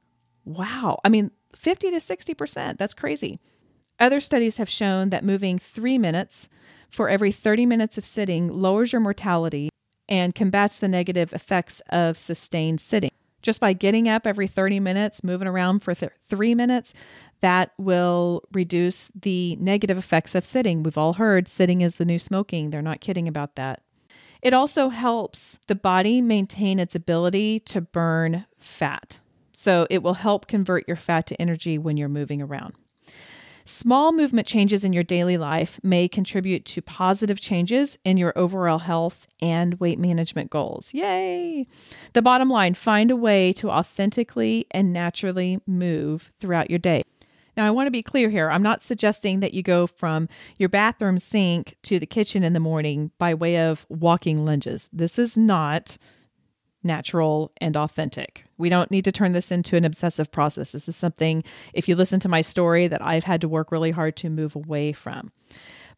Wow. 0.44 0.98
I 1.04 1.10
mean, 1.10 1.30
50 1.54 1.90
to 1.90 1.96
60%. 1.98 2.78
That's 2.78 2.94
crazy. 2.94 3.38
Other 4.00 4.20
studies 4.20 4.56
have 4.56 4.68
shown 4.68 5.10
that 5.10 5.24
moving 5.24 5.58
three 5.58 5.98
minutes 5.98 6.48
for 6.88 7.08
every 7.08 7.32
30 7.32 7.66
minutes 7.66 7.98
of 7.98 8.04
sitting 8.04 8.48
lowers 8.48 8.92
your 8.92 9.00
mortality 9.00 9.68
and 10.08 10.34
combats 10.34 10.78
the 10.78 10.88
negative 10.88 11.34
effects 11.34 11.82
of 11.90 12.16
sustained 12.16 12.80
sitting. 12.80 13.10
Just 13.42 13.60
by 13.60 13.72
getting 13.72 14.08
up 14.08 14.26
every 14.26 14.48
30 14.48 14.80
minutes, 14.80 15.22
moving 15.22 15.46
around 15.46 15.80
for 15.80 15.94
th- 15.94 16.12
three 16.28 16.54
minutes, 16.54 16.94
that 17.40 17.72
will 17.78 18.42
reduce 18.52 19.10
the 19.14 19.56
negative 19.56 19.98
effects 19.98 20.34
of 20.34 20.46
sitting. 20.46 20.82
We've 20.82 20.98
all 20.98 21.14
heard 21.14 21.46
sitting 21.46 21.82
is 21.82 21.96
the 21.96 22.04
new 22.04 22.18
smoking. 22.18 22.70
They're 22.70 22.82
not 22.82 23.00
kidding 23.00 23.28
about 23.28 23.54
that. 23.56 23.82
It 24.42 24.54
also 24.54 24.88
helps 24.88 25.58
the 25.66 25.74
body 25.74 26.20
maintain 26.20 26.78
its 26.78 26.94
ability 26.94 27.60
to 27.60 27.80
burn 27.80 28.46
fat. 28.58 29.20
So 29.52 29.86
it 29.90 30.02
will 30.02 30.14
help 30.14 30.46
convert 30.46 30.86
your 30.86 30.96
fat 30.96 31.26
to 31.26 31.40
energy 31.40 31.78
when 31.78 31.96
you're 31.96 32.08
moving 32.08 32.40
around. 32.40 32.74
Small 33.64 34.12
movement 34.12 34.46
changes 34.46 34.82
in 34.82 34.94
your 34.94 35.02
daily 35.02 35.36
life 35.36 35.78
may 35.82 36.08
contribute 36.08 36.64
to 36.64 36.80
positive 36.80 37.38
changes 37.38 37.98
in 38.02 38.16
your 38.16 38.32
overall 38.34 38.78
health 38.78 39.26
and 39.42 39.78
weight 39.78 39.98
management 39.98 40.48
goals. 40.48 40.94
Yay! 40.94 41.66
The 42.14 42.22
bottom 42.22 42.48
line 42.48 42.72
find 42.72 43.10
a 43.10 43.16
way 43.16 43.52
to 43.54 43.70
authentically 43.70 44.66
and 44.70 44.90
naturally 44.90 45.60
move 45.66 46.32
throughout 46.40 46.70
your 46.70 46.78
day. 46.78 47.02
Now, 47.58 47.66
I 47.66 47.72
want 47.72 47.88
to 47.88 47.90
be 47.90 48.04
clear 48.04 48.30
here. 48.30 48.48
I'm 48.48 48.62
not 48.62 48.84
suggesting 48.84 49.40
that 49.40 49.52
you 49.52 49.64
go 49.64 49.88
from 49.88 50.28
your 50.58 50.68
bathroom 50.68 51.18
sink 51.18 51.76
to 51.82 51.98
the 51.98 52.06
kitchen 52.06 52.44
in 52.44 52.52
the 52.52 52.60
morning 52.60 53.10
by 53.18 53.34
way 53.34 53.58
of 53.58 53.84
walking 53.88 54.44
lunges. 54.44 54.88
This 54.92 55.18
is 55.18 55.36
not 55.36 55.98
natural, 56.84 57.50
and 57.60 57.76
authentic. 57.76 58.44
We 58.56 58.68
don't 58.68 58.92
need 58.92 59.04
to 59.04 59.12
turn 59.12 59.32
this 59.32 59.50
into 59.50 59.76
an 59.76 59.84
obsessive 59.84 60.30
process. 60.30 60.70
This 60.70 60.88
is 60.88 60.94
something, 60.94 61.42
if 61.74 61.88
you 61.88 61.96
listen 61.96 62.20
to 62.20 62.28
my 62.28 62.40
story, 62.40 62.86
that 62.86 63.04
I've 63.04 63.24
had 63.24 63.40
to 63.40 63.48
work 63.48 63.72
really 63.72 63.90
hard 63.90 64.14
to 64.18 64.30
move 64.30 64.54
away 64.54 64.92
from. 64.92 65.32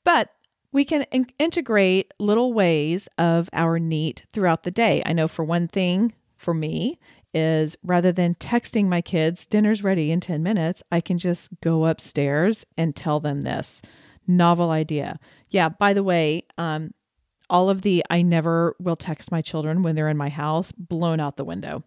But 0.03 0.31
we 0.73 0.87
can 0.87 1.03
in- 1.13 1.31
integrate 1.39 2.15
little 2.19 2.55
ways 2.55 3.07
of 3.19 3.51
our 3.53 3.79
NEAT 3.79 4.25
throughout 4.33 4.63
the 4.63 4.71
day. 4.71 5.03
I 5.05 5.13
know 5.13 5.29
for 5.29 5.45
one 5.45 5.69
thing, 5.69 6.15
for 6.39 6.55
me, 6.55 6.99
is 7.35 7.77
rather 7.83 8.13
than 8.13 8.35
texting 8.37 8.87
my 8.87 9.01
kids, 9.01 9.47
dinner's 9.47 9.85
ready 9.85 10.11
in 10.11 10.21
10 10.21 10.43
minutes, 10.43 10.83
I 10.91 11.01
can 11.01 11.19
just 11.19 11.49
go 11.61 11.87
upstairs 11.87 12.65
and 12.77 12.95
tell 12.95 13.21
them 13.21 13.43
this 13.43 13.83
novel 14.27 14.71
idea. 14.71 15.19
Yeah, 15.51 15.69
by 15.69 15.93
the 15.93 16.03
way, 16.03 16.45
um, 16.59 16.93
all 17.49 17.69
of 17.69 17.83
the 17.83 18.05
I 18.09 18.23
never 18.23 18.77
will 18.79 18.97
text 18.97 19.33
my 19.33 19.43
children 19.43 19.83
when 19.83 19.97
they're 19.97 20.09
in 20.09 20.17
my 20.17 20.29
house 20.29 20.73
blown 20.73 21.21
out 21.21 21.37
the 21.37 21.45
window. 21.45 21.83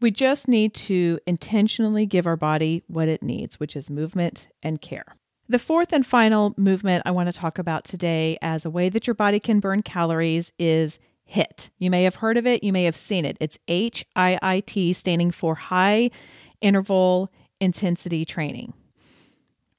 We 0.00 0.10
just 0.10 0.46
need 0.46 0.74
to 0.74 1.18
intentionally 1.26 2.04
give 2.04 2.26
our 2.26 2.36
body 2.36 2.84
what 2.86 3.08
it 3.08 3.22
needs, 3.22 3.58
which 3.58 3.74
is 3.74 3.88
movement 3.88 4.48
and 4.62 4.80
care. 4.80 5.16
The 5.48 5.58
fourth 5.58 5.92
and 5.92 6.04
final 6.04 6.54
movement 6.56 7.04
I 7.06 7.12
want 7.12 7.32
to 7.32 7.38
talk 7.38 7.58
about 7.58 7.84
today 7.84 8.36
as 8.42 8.64
a 8.64 8.70
way 8.70 8.88
that 8.88 9.06
your 9.06 9.14
body 9.14 9.40
can 9.40 9.60
burn 9.60 9.82
calories 9.82 10.52
is 10.58 10.98
HIIT. 11.32 11.70
You 11.78 11.90
may 11.90 12.04
have 12.04 12.16
heard 12.16 12.36
of 12.36 12.46
it, 12.46 12.62
you 12.62 12.72
may 12.72 12.84
have 12.84 12.96
seen 12.96 13.24
it. 13.24 13.36
It's 13.40 13.58
H 13.68 14.04
I 14.14 14.38
I 14.42 14.60
T, 14.60 14.92
standing 14.92 15.30
for 15.30 15.54
High 15.54 16.10
Interval 16.60 17.30
Intensity 17.60 18.24
Training 18.24 18.72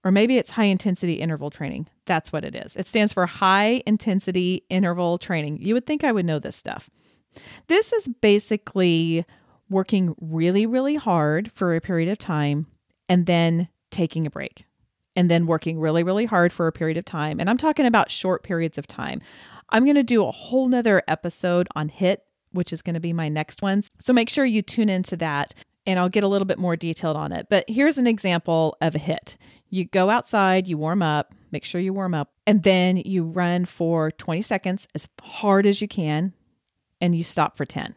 or 0.08 0.12
maybe 0.12 0.38
it's 0.38 0.51
high 0.51 0.63
intensity 0.63 1.16
interval 1.16 1.50
training. 1.50 1.86
That's 2.06 2.32
what 2.32 2.46
it 2.46 2.56
is. 2.56 2.77
It 2.77 2.88
stands 2.88 3.12
for 3.12 3.25
high 3.25 3.84
intensity 3.86 4.63
interval 4.70 5.18
training. 5.18 5.60
You 5.62 5.74
would 5.74 5.86
think 5.86 6.06
I 6.06 6.13
would 6.13 6.25
know 6.25 6.39
this 6.39 6.56
stuff. 6.56 6.89
This 7.68 7.92
is 7.92 8.08
basically 8.22 9.25
working 9.70 10.16
really, 10.22 10.66
really 10.66 10.96
hard 10.96 11.51
for 11.51 11.75
a 11.75 11.82
period 11.82 12.10
of 12.10 12.18
time 12.18 12.68
and 13.10 13.25
then 13.25 13.68
taking 13.92 14.25
a 14.25 14.30
break 14.30 14.63
and 15.13 15.30
then 15.30 15.46
working 15.46 15.77
really, 15.77 16.04
really 16.04 16.25
hard 16.25 16.54
for 16.54 16.68
a 16.68 16.72
period 16.72 16.98
of 16.98 17.04
time. 17.04 17.42
And 17.42 17.50
I'm 17.50 17.58
talking 17.58 17.86
about 17.86 18.10
short 18.10 18.44
periods 18.44 18.77
of 18.77 18.88
time. 18.88 19.20
I'm 19.70 19.84
going 19.84 19.96
to 19.96 20.04
do 20.04 20.26
a 20.26 20.32
whole 20.32 20.68
nother 20.68 21.04
episode 21.08 21.68
on 21.76 21.90
HIIT, 21.90 22.18
which 22.52 22.72
is 22.72 22.82
going 22.82 22.94
to 22.94 23.00
be 23.00 23.14
my 23.14 23.30
next 23.30 23.62
one. 23.62 23.84
So 24.00 24.14
make 24.14 24.30
sure 24.30 24.46
you 24.46 24.62
tune 24.62 24.90
into 24.90 25.18
that 25.18 25.54
and 25.86 25.98
I'll 26.00 26.10
get 26.10 26.24
a 26.24 26.28
little 26.28 26.46
bit 26.46 26.60
more 26.60 26.76
detailed 26.76 27.16
on 27.16 27.32
it. 27.32 27.48
But 27.50 27.66
here's 27.70 27.98
an 27.98 28.08
example 28.08 28.78
of 28.82 28.94
a 28.94 29.00
HIIT. 29.00 29.38
You 29.70 29.86
go 29.86 30.10
outside, 30.10 30.68
you 30.68 30.78
warm 30.78 31.02
up, 31.02 31.34
make 31.52 31.64
sure 31.64 31.82
you 31.82 31.94
warm 31.94 32.14
up, 32.14 32.32
and 32.46 32.64
then 32.64 32.98
you 32.98 33.24
run 33.24 33.66
for 33.66 34.12
20 34.12 34.42
seconds 34.42 34.88
as 34.94 35.08
hard 35.22 35.66
as 35.66 35.82
you 35.82 35.88
can, 35.88 36.34
and 37.00 37.16
you 37.16 37.24
stop 37.24 37.58
for 37.58 37.66
10. 37.66 37.96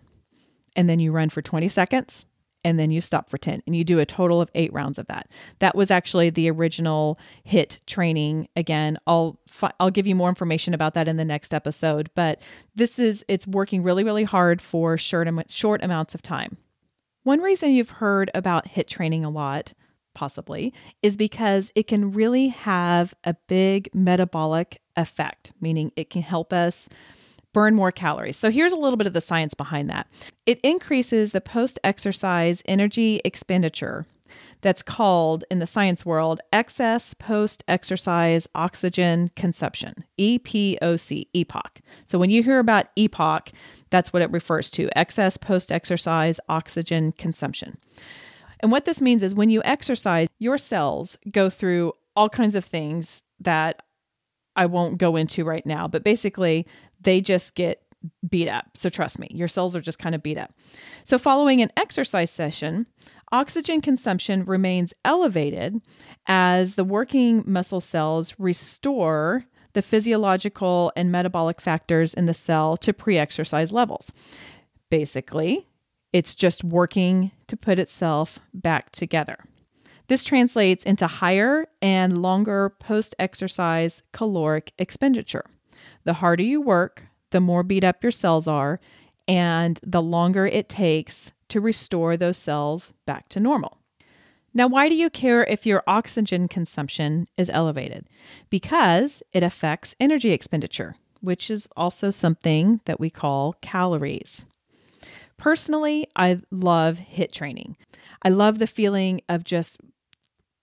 And 0.77 0.89
then 0.89 1.01
you 1.01 1.11
run 1.11 1.31
for 1.31 1.43
20 1.43 1.69
seconds, 1.69 2.27
and 2.65 2.79
then 2.79 2.91
you 2.91 3.01
stop 3.01 3.31
for 3.31 3.39
10 3.39 3.63
and 3.67 3.77
you 3.77 3.85
do 3.85 3.99
a 3.99 4.07
total 4.07 4.41
of 4.41 4.51
8 4.55 4.73
rounds 4.73 4.99
of 4.99 5.07
that. 5.07 5.29
That 5.59 5.75
was 5.75 5.91
actually 5.91 6.31
the 6.31 6.51
original 6.51 7.19
HIIT 7.47 7.79
training 7.87 8.49
again. 8.57 8.99
I'll 9.07 9.39
fi- 9.49 9.73
I'll 9.81 9.91
give 9.91 10.07
you 10.07 10.15
more 10.15 10.29
information 10.29 10.75
about 10.75 10.95
that 10.95 11.09
in 11.09 11.17
the 11.17 11.25
next 11.25 11.55
episode, 11.55 12.11
but 12.15 12.41
this 12.75 12.99
is 12.99 13.25
it's 13.29 13.47
working 13.47 13.83
really 13.83 14.05
really 14.05 14.25
hard 14.25 14.61
for 14.61 14.97
short 14.97 15.29
short 15.51 15.83
amounts 15.83 16.15
of 16.15 16.23
time. 16.23 16.57
One 17.23 17.41
reason 17.41 17.73
you've 17.73 17.91
heard 17.91 18.31
about 18.35 18.69
HIIT 18.69 18.87
training 18.87 19.25
a 19.25 19.31
lot 19.31 19.75
possibly, 20.15 20.75
is 21.03 21.17
because 21.17 21.73
it 21.75 21.87
can 21.87 22.13
really 22.13 22.49
have 22.49 23.15
a 23.25 23.35
big 23.47 23.89
metabolic 23.95 24.81
effect, 24.97 25.53
meaning 25.61 25.93
it 25.97 26.11
can 26.11 26.23
help 26.23 26.53
us 26.53 26.89
burn 27.53 27.75
more 27.75 27.93
calories. 27.93 28.37
So 28.37 28.51
here's 28.51 28.73
a 28.73 28.77
little 28.77 28.97
bit 28.97 29.07
of 29.07 29.13
the 29.13 29.21
science 29.21 29.55
behind 29.55 29.91
that. 29.91 30.07
It 30.47 30.61
increases 30.63 31.33
the 31.33 31.41
post 31.41 31.79
exercise 31.85 32.63
energy 32.67 33.21
expenditure. 33.25 34.07
That's 34.61 34.83
called 34.83 35.45
in 35.51 35.59
the 35.59 35.67
science 35.67 36.05
world 36.05 36.41
excess 36.53 37.15
post 37.15 37.65
exercise 37.67 38.47
oxygen 38.55 39.31
consumption, 39.35 40.05
EPOC, 40.19 41.27
EPOC. 41.35 41.81
So 42.07 42.19
when 42.19 42.31
you 42.31 42.43
hear 42.43 42.59
about 42.59 42.95
EPOC, 42.97 43.53
that's 43.91 44.13
what 44.13 44.23
it 44.23 44.31
refers 44.31 44.71
to 44.73 44.89
excess 44.97 45.37
post 45.37 45.73
exercise 45.73 46.39
oxygen 46.49 47.13
consumption. 47.13 47.79
And 48.61 48.71
what 48.71 48.85
this 48.85 49.01
means 49.01 49.23
is 49.23 49.35
when 49.35 49.51
you 49.51 49.63
exercise, 49.65 50.29
your 50.39 50.59
cells 50.59 51.17
go 51.31 51.51
through 51.51 51.95
all 52.15 52.29
kinds 52.29 52.55
of 52.55 52.65
things 52.65 53.23
that 53.41 53.83
I 54.57 54.67
won't 54.67 54.99
go 54.99 55.17
into 55.17 55.45
right 55.45 55.65
now, 55.65 55.89
but 55.89 56.05
basically 56.05 56.67
they 57.01 57.21
just 57.21 57.55
get 57.55 57.83
beat 58.29 58.49
up. 58.49 58.67
So 58.75 58.89
trust 58.89 59.19
me, 59.19 59.29
your 59.31 59.49
cells 59.49 59.77
are 59.77 59.81
just 59.81 59.99
kind 59.99 60.15
of 60.15 60.23
beat 60.23 60.39
up. 60.39 60.55
So 61.05 61.19
following 61.19 61.61
an 61.61 61.71
exercise 61.77 62.31
session, 62.31 62.87
oxygen 63.31 63.81
consumption 63.81 64.45
remains 64.45 64.95
elevated 65.05 65.81
as 66.27 66.75
the 66.75 66.85
working 66.85 67.45
muscle 67.47 67.81
cells 67.81 68.35
restore 68.39 69.45
the 69.73 69.83
physiological 69.83 70.93
and 70.97 71.13
metabolic 71.13 71.61
factors 71.61 72.15
in 72.15 72.27
the 72.27 72.35
cell 72.35 72.77
to 72.79 72.93
pre 72.93 73.19
exercise 73.19 73.71
levels. 73.71 74.11
Basically, 74.91 75.69
it's 76.13 76.35
just 76.35 76.65
working 76.65 77.31
to 77.47 77.57
put 77.57 77.79
itself 77.79 78.41
back 78.53 78.91
together. 78.91 79.45
This 80.09 80.25
translates 80.25 80.85
into 80.85 81.07
higher 81.07 81.69
and 81.81 82.21
longer 82.21 82.71
post 82.81 83.15
exercise 83.21 84.03
caloric 84.13 84.73
expenditure. 84.77 85.45
The 86.05 86.15
harder 86.15 86.43
you 86.43 86.61
work, 86.61 87.07
the 87.31 87.41
more 87.41 87.63
beat 87.63 87.85
up 87.85 88.03
your 88.03 88.13
cells 88.13 88.47
are, 88.47 88.81
and 89.29 89.79
the 89.83 90.03
longer 90.03 90.47
it 90.47 90.69
takes 90.69 91.33
to 91.49 91.61
restore 91.61 92.17
those 92.17 92.39
cells 92.39 92.93
back 93.07 93.29
to 93.31 93.41
normal. 93.41 93.79
Now, 94.53 94.67
why 94.67 94.89
do 94.89 94.97
you 94.97 95.11
care 95.11 95.45
if 95.45 95.65
your 95.65 95.85
oxygen 95.87 96.49
consumption 96.49 97.27
is 97.37 97.51
elevated? 97.51 98.07
Because 98.49 99.23
it 99.33 99.45
affects 99.45 99.95
energy 100.01 100.33
expenditure, 100.33 100.97
which 101.21 101.51
is 101.51 101.69
also 101.77 102.11
something 102.11 102.81
that 102.85 102.99
we 102.99 103.11
call 103.11 103.55
calories. 103.61 104.45
Personally, 105.37 106.09
I 106.17 106.41
love 106.51 106.99
HIIT 106.99 107.31
training. 107.33 107.77
I 108.23 108.29
love 108.29 108.59
the 108.59 108.67
feeling 108.67 109.21
of 109.29 109.45
just 109.45 109.79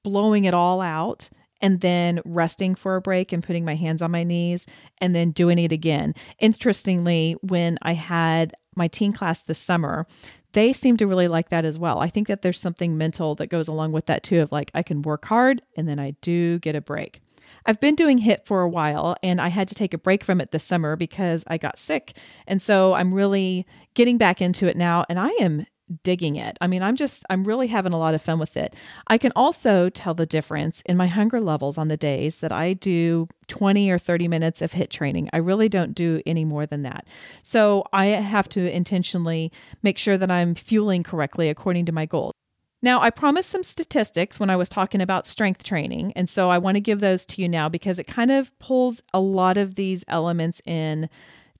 blowing 0.04 0.46
it 0.46 0.54
all 0.54 0.82
out 0.82 1.30
and 1.62 1.82
then 1.82 2.22
resting 2.26 2.76
for 2.76 2.96
a 2.96 3.02
break 3.02 3.32
and 3.32 3.44
putting 3.44 3.66
my 3.66 3.76
hands 3.76 4.02
on 4.02 4.12
my 4.12 4.24
knees 4.24 4.66
and 5.00 5.16
then 5.16 5.32
doing 5.32 5.60
it 5.60 5.72
again. 5.72 6.14
Interestingly, 6.40 7.36
when 7.42 7.78
I 7.82 7.94
had 7.94 8.54
my 8.76 8.88
teen 8.88 9.14
class 9.14 9.42
this 9.42 9.60
summer, 9.60 10.06
they 10.54 10.72
seem 10.74 10.98
to 10.98 11.08
really 11.08 11.28
like 11.28 11.50
that 11.50 11.66
as 11.66 11.78
well. 11.78 12.00
I 12.00 12.10
think 12.10 12.28
that 12.28 12.42
there's 12.42 12.60
something 12.60 12.98
mental 12.98 13.36
that 13.36 13.48
goes 13.48 13.68
along 13.68 13.92
with 13.92 14.06
that 14.06 14.24
too 14.24 14.42
of 14.42 14.52
like 14.52 14.72
I 14.74 14.84
can 14.84 15.02
work 15.02 15.26
hard 15.26 15.62
and 15.76 15.88
then 15.88 16.00
I 16.00 16.12
do 16.22 16.60
get 16.60 16.76
a 16.76 16.82
break. 16.82 17.22
I've 17.66 17.80
been 17.80 17.96
doing 17.96 18.20
HIIT 18.20 18.46
for 18.46 18.62
a 18.62 18.70
while 18.70 19.16
and 19.24 19.42
I 19.42 19.50
had 19.50 19.68
to 19.70 19.76
take 19.76 19.94
a 19.94 19.98
break 19.98 20.24
from 20.24 20.40
it 20.42 20.52
this 20.52 20.64
summer 20.64 20.96
because 20.96 21.44
I 21.48 21.58
got 21.58 21.78
sick. 21.78 22.18
And 22.46 22.62
so 22.62 22.94
I'm 22.94 23.14
really 23.14 23.66
getting 23.94 24.18
back 24.18 24.42
into 24.42 24.68
it 24.68 24.78
now 24.78 25.06
and 25.10 25.20
I 25.20 25.30
am 25.40 25.66
digging 26.04 26.36
it. 26.36 26.58
I 26.62 26.68
mean, 26.68 26.84
I'm 26.84 26.96
just, 26.96 27.24
I'm 27.30 27.44
really 27.44 27.68
having 27.68 27.94
a 27.94 28.00
lot 28.00 28.14
of 28.14 28.22
fun 28.22 28.40
with 28.40 28.58
it. 28.58 28.76
I 29.08 29.18
can 29.18 29.32
also 29.36 29.90
tell 29.90 30.14
the 30.14 30.26
difference 30.26 30.82
in 30.86 30.98
my 30.98 31.08
hunger 31.08 31.40
levels 31.40 31.78
on 31.78 31.88
the 31.88 31.98
days 31.98 32.38
that 32.38 32.52
I 32.52 32.74
do 32.74 33.28
20 33.48 33.90
or 33.90 33.98
30 33.98 34.28
minutes 34.28 34.62
of 34.62 34.74
HIIT 34.74 34.90
training. 34.90 35.30
I 35.34 35.38
really 35.38 35.70
don't 35.70 35.94
do 35.94 36.22
any 36.26 36.46
more 36.46 36.66
than 36.66 36.84
that. 36.84 37.08
So 37.44 37.86
I 37.94 38.08
have 38.08 38.50
to 38.50 38.70
intentionally 38.70 39.52
make 39.84 39.98
sure 39.98 40.18
that 40.18 40.32
I'm 40.32 40.56
fueling 40.56 41.04
correctly 41.04 41.50
according 41.50 41.86
to 41.86 41.92
my 41.92 42.06
goals. 42.06 42.34
Now, 42.82 43.02
I 43.02 43.10
promised 43.10 43.50
some 43.50 43.64
statistics 43.64 44.40
when 44.40 44.52
I 44.52 44.56
was 44.56 44.70
talking 44.70 45.02
about 45.02 45.26
strength 45.26 45.64
training, 45.64 46.14
and 46.16 46.30
so 46.30 46.50
I 46.50 46.60
want 46.60 46.76
to 46.76 46.82
give 46.82 47.00
those 47.00 47.26
to 47.28 47.42
you 47.42 47.50
now 47.50 47.70
because 47.70 47.98
it 47.98 48.06
kind 48.06 48.30
of 48.30 48.58
pulls 48.60 49.02
a 49.14 49.20
lot 49.20 49.58
of 49.58 49.76
these 49.76 50.06
elements 50.08 50.62
in 50.64 51.10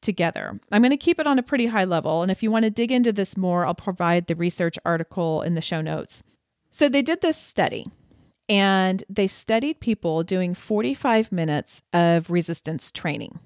together. 0.02 0.60
I'm 0.72 0.82
going 0.82 0.92
to 0.92 0.98
keep 0.98 1.20
it 1.20 1.28
on 1.28 1.40
a 1.40 1.44
pretty 1.44 1.68
high 1.68 1.86
level, 1.86 2.22
and 2.22 2.32
if 2.32 2.44
you 2.44 2.52
want 2.52 2.64
to 2.64 2.72
dig 2.72 2.92
into 2.92 3.14
this 3.14 3.38
more, 3.38 3.66
I'll 3.66 3.76
provide 3.76 4.28
the 4.28 4.36
research 4.36 4.78
article 4.86 5.42
in 5.42 5.56
the 5.56 5.62
show 5.62 5.82
notes. 5.82 6.24
So, 6.72 6.90
they 6.90 7.02
did 7.02 7.22
this 7.22 7.38
study 7.38 7.86
and 8.50 9.04
they 9.10 9.28
studied 9.28 9.80
people 9.80 10.24
doing 10.24 10.54
45 10.54 11.32
minutes 11.32 11.82
of 11.94 12.30
resistance 12.30 12.92
training. 12.92 13.40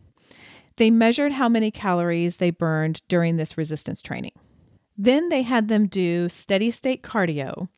They 0.77 0.91
measured 0.91 1.33
how 1.33 1.49
many 1.49 1.71
calories 1.71 2.37
they 2.37 2.51
burned 2.51 3.01
during 3.07 3.37
this 3.37 3.57
resistance 3.57 4.01
training. 4.01 4.33
Then 4.97 5.29
they 5.29 5.41
had 5.41 5.67
them 5.67 5.87
do 5.87 6.29
steady 6.29 6.71
state 6.71 7.01
cardio 7.03 7.69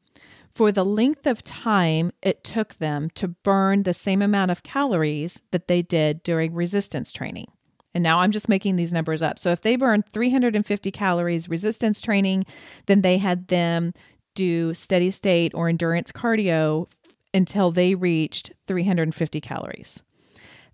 for 0.55 0.71
the 0.71 0.85
length 0.85 1.25
of 1.25 1.43
time 1.43 2.11
it 2.21 2.43
took 2.43 2.75
them 2.75 3.09
to 3.15 3.27
burn 3.27 3.83
the 3.83 3.93
same 3.93 4.21
amount 4.21 4.51
of 4.51 4.63
calories 4.63 5.41
that 5.51 5.67
they 5.67 5.81
did 5.81 6.21
during 6.23 6.53
resistance 6.53 7.11
training. 7.11 7.47
And 7.93 8.03
now 8.03 8.19
I'm 8.19 8.31
just 8.31 8.49
making 8.49 8.75
these 8.75 8.93
numbers 8.93 9.21
up. 9.21 9.37
So 9.37 9.49
if 9.51 9.61
they 9.61 9.75
burned 9.75 10.07
350 10.11 10.91
calories 10.91 11.47
resistance 11.47 12.01
training, 12.01 12.45
then 12.87 13.01
they 13.01 13.17
had 13.17 13.47
them 13.47 13.93
do 14.35 14.73
steady 14.73 15.11
state 15.11 15.53
or 15.53 15.69
endurance 15.69 16.11
cardio 16.11 16.87
until 17.33 17.71
they 17.71 17.95
reached 17.95 18.51
350 18.67 19.41
calories. 19.41 20.01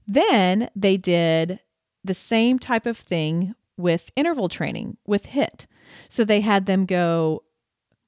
Then 0.07 0.69
they 0.75 0.97
did 0.97 1.59
the 2.03 2.13
same 2.13 2.57
type 2.57 2.85
of 2.85 2.97
thing 2.97 3.53
with 3.77 4.11
interval 4.15 4.49
training 4.49 4.97
with 5.05 5.27
HIIT. 5.27 5.65
So 6.09 6.23
they 6.23 6.41
had 6.41 6.65
them 6.65 6.85
go 6.85 7.43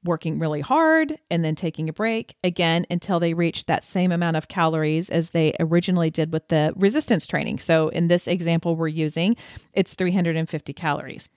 working 0.03 0.39
really 0.39 0.61
hard 0.61 1.17
and 1.29 1.45
then 1.45 1.55
taking 1.55 1.87
a 1.87 1.93
break 1.93 2.35
again 2.43 2.85
until 2.89 3.19
they 3.19 3.33
reached 3.33 3.67
that 3.67 3.83
same 3.83 4.11
amount 4.11 4.37
of 4.37 4.47
calories 4.47 5.09
as 5.09 5.29
they 5.29 5.53
originally 5.59 6.09
did 6.09 6.33
with 6.33 6.47
the 6.47 6.73
resistance 6.75 7.27
training. 7.27 7.59
So 7.59 7.89
in 7.89 8.07
this 8.07 8.27
example 8.27 8.75
we're 8.75 8.87
using, 8.87 9.35
it's 9.73 9.93
350 9.93 10.73
calories. 10.73 11.29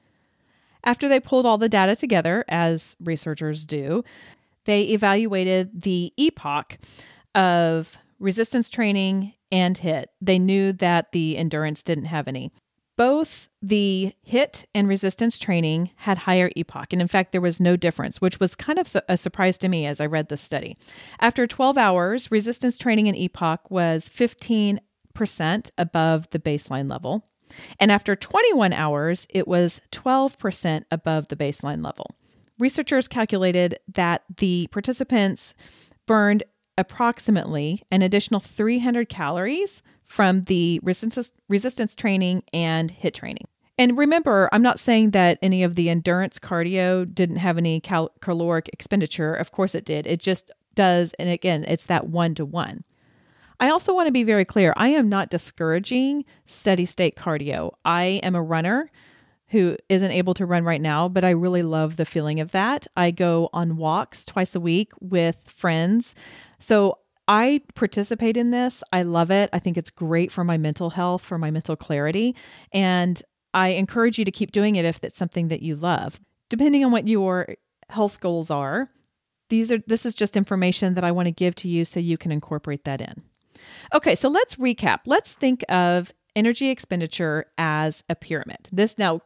After 0.83 1.09
they 1.09 1.21
pulled 1.21 1.47
all 1.47 1.59
the 1.59 1.69
data 1.69 1.97
together, 1.97 2.45
as 2.49 2.97
researchers 3.03 3.67
do, 3.67 4.05
they 4.65 4.83
evaluated 4.83 5.83
the 5.83 6.13
EPOC 6.19 6.79
of 7.35 7.99
resistance 8.19 8.71
training 8.71 9.35
and 9.51 9.79
HIIT. 9.79 10.07
They 10.21 10.39
knew 10.39 10.73
that 10.75 11.13
the 11.13 11.37
endurance 11.37 11.83
didn't 11.83 12.07
have 12.07 12.29
any. 12.29 12.53
Both 12.97 13.49
the 13.61 14.13
HIIT 14.29 14.67
and 14.75 14.87
resistance 14.87 15.39
training 15.39 15.91
had 15.97 16.19
higher 16.19 16.51
EPOC. 16.57 16.93
And 16.93 17.03
in 17.03 17.09
fact, 17.09 17.33
there 17.33 17.41
was 17.41 17.59
no 17.61 17.77
difference, 17.77 18.21
which 18.21 18.39
was 18.39 18.55
kind 18.55 18.79
of 18.79 18.95
a 19.09 19.17
surprise 19.17 19.59
to 19.59 19.69
me 19.69 19.87
as 19.87 20.01
I 20.01 20.07
read 20.07 20.29
the 20.29 20.37
study. 20.37 20.77
After 21.19 21.47
12 21.47 21.77
hours, 21.77 22.31
resistance 22.31 22.79
training 22.79 23.09
and 23.09 23.17
EPOC 23.17 23.59
was 23.69 24.09
15% 24.09 24.79
above 25.77 26.31
the 26.31 26.39
baseline 26.39 26.89
level. 26.91 27.27
And 27.81 27.91
after 27.91 28.17
21 28.17 28.73
hours, 28.73 29.27
it 29.31 29.49
was 29.49 29.81
12% 29.93 30.85
above 30.91 31.29
the 31.29 31.37
baseline 31.37 31.85
level. 31.85 32.15
Researchers 32.59 33.09
calculated 33.09 33.79
that 33.93 34.23
the 34.37 34.69
participants 34.71 35.55
burned 36.07 36.45
approximately 36.79 37.83
an 37.91 38.03
additional 38.03 38.41
300 38.41 39.09
calories 39.09 39.83
from 40.15 40.43
the 40.43 40.79
resistance, 40.85 41.33
resistance 41.49 41.97
training 41.97 42.45
and 42.53 42.93
HIIT 42.93 43.15
training. 43.15 43.49
And 43.77 43.99
remember, 43.99 44.49
I'm 44.53 44.63
not 44.63 44.79
saying 44.79 45.11
that 45.11 45.41
any 45.43 45.65
of 45.65 45.75
the 45.75 45.91
endurance 45.91 46.39
cardio 46.39 47.13
didn't 47.13 47.39
have 47.39 47.59
any 47.59 47.81
cal- 47.81 48.13
caloric 48.21 48.71
expenditure. 48.73 49.35
Of 49.35 49.51
course 49.51 49.75
it 49.75 49.85
did. 49.85 50.07
It 50.07 50.21
just 50.21 50.53
does. 50.77 51.15
And 51.15 51.29
again, 51.29 51.65
it's 51.67 51.87
that 51.87 52.07
one 52.07 52.37
to 52.37 52.45
one. 52.45 52.85
I 53.59 53.71
also 53.71 53.93
want 53.93 54.07
to 54.07 54.13
be 54.13 54.23
very 54.23 54.45
clear 54.45 54.73
I 54.77 54.91
am 54.91 55.09
not 55.09 55.31
discouraging 55.31 56.25
steady 56.47 56.85
state 56.85 57.17
cardio. 57.17 57.73
I 57.85 58.21
am 58.23 58.37
a 58.37 58.43
runner 58.43 58.93
who 59.49 59.77
isn't 59.89 60.13
able 60.13 60.35
to 60.35 60.47
run 60.47 60.63
right 60.63 60.81
now, 60.81 61.09
but 61.09 61.25
I 61.25 61.31
really 61.31 61.63
love 61.63 61.97
the 61.97 62.05
feeling 62.05 62.39
of 62.39 62.53
that. 62.53 62.87
I 62.97 63.11
go 63.11 63.51
on 63.53 63.77
walks 63.77 64.25
twice 64.25 64.55
a 64.55 64.61
week 64.61 64.93
with 65.01 65.43
friends. 65.49 66.15
So 66.61 66.99
I 67.27 67.63
participate 67.75 68.37
in 68.37 68.51
this. 68.51 68.83
I 68.93 69.03
love 69.03 69.31
it. 69.31 69.51
I 69.53 69.59
think 69.59 69.79
it's 69.79 69.91
great 69.91 70.31
for 70.31 70.45
my 70.45 70.59
mental 70.59 70.91
health, 70.91 71.23
for 71.23 71.39
my 71.39 71.51
mental 71.51 71.77
clarity. 71.77 72.37
And 72.73 73.23
I 73.55 73.69
encourage 73.69 74.19
you 74.19 74.25
to 74.25 74.31
keep 74.31 74.53
doing 74.53 74.77
it 74.77 74.85
if 74.85 75.03
it's 75.03 75.19
something 75.19 75.49
that 75.49 75.63
you 75.63 75.77
love. 75.77 76.21
Depending 76.51 76.85
on 76.85 76.93
what 76.93 77.09
your 77.09 77.55
health 77.89 78.21
goals 78.21 78.51
are, 78.51 78.91
these 79.49 79.71
are 79.71 79.79
this 79.87 80.05
is 80.05 80.15
just 80.15 80.37
information 80.37 80.95
that 80.95 81.05
I 81.05 81.13
want 81.13 81.27
to 81.27 81.33
give 81.33 81.55
to 81.57 81.69
you 81.69 81.85
so 81.85 82.01
you 82.01 82.19
can 82.19 82.33
incorporate 82.33 82.85
that 82.85 83.01
in. 83.01 83.23
Okay, 83.95 84.15
so 84.15 84.29
let's 84.29 84.57
recap. 84.57 85.01
Let's 85.07 85.35
think 85.35 85.65
of 85.69 86.13
energy 86.35 86.71
expenditure 86.71 87.47
as 87.57 88.03
a 88.09 88.15
pyramid. 88.15 88.69
This 88.73 88.99
now 88.99 89.21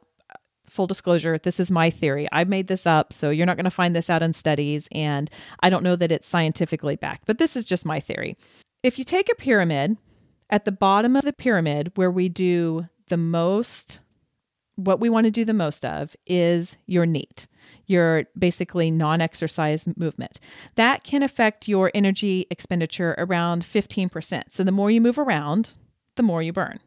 full 0.68 0.86
disclosure, 0.86 1.38
this 1.38 1.60
is 1.60 1.70
my 1.70 1.90
theory. 1.90 2.28
I 2.32 2.44
made 2.44 2.68
this 2.68 2.86
up, 2.86 3.12
so 3.12 3.30
you're 3.30 3.46
not 3.46 3.56
going 3.56 3.64
to 3.64 3.70
find 3.70 3.94
this 3.94 4.10
out 4.10 4.22
in 4.22 4.32
studies, 4.32 4.88
and 4.92 5.30
I 5.60 5.70
don't 5.70 5.82
know 5.82 5.96
that 5.96 6.12
it's 6.12 6.28
scientifically 6.28 6.96
backed, 6.96 7.24
but 7.26 7.38
this 7.38 7.56
is 7.56 7.64
just 7.64 7.84
my 7.84 8.00
theory. 8.00 8.36
If 8.82 8.98
you 8.98 9.04
take 9.04 9.30
a 9.30 9.34
pyramid, 9.34 9.96
at 10.50 10.64
the 10.64 10.72
bottom 10.72 11.16
of 11.16 11.24
the 11.24 11.32
pyramid, 11.32 11.92
where 11.94 12.10
we 12.10 12.28
do 12.28 12.88
the 13.08 13.16
most, 13.16 14.00
what 14.76 15.00
we 15.00 15.10
want 15.10 15.24
to 15.24 15.30
do 15.30 15.44
the 15.44 15.52
most 15.52 15.84
of 15.84 16.16
is 16.26 16.76
your 16.86 17.06
NEAT, 17.06 17.46
your 17.86 18.24
basically 18.38 18.90
non 18.90 19.20
exercise 19.20 19.88
movement. 19.96 20.40
That 20.76 21.04
can 21.04 21.22
affect 21.22 21.68
your 21.68 21.90
energy 21.94 22.46
expenditure 22.50 23.14
around 23.18 23.62
15%. 23.62 24.44
So 24.50 24.64
the 24.64 24.72
more 24.72 24.90
you 24.90 25.00
move 25.00 25.18
around, 25.18 25.70
the 26.16 26.22
more 26.22 26.42
you 26.42 26.52
burn. 26.52 26.80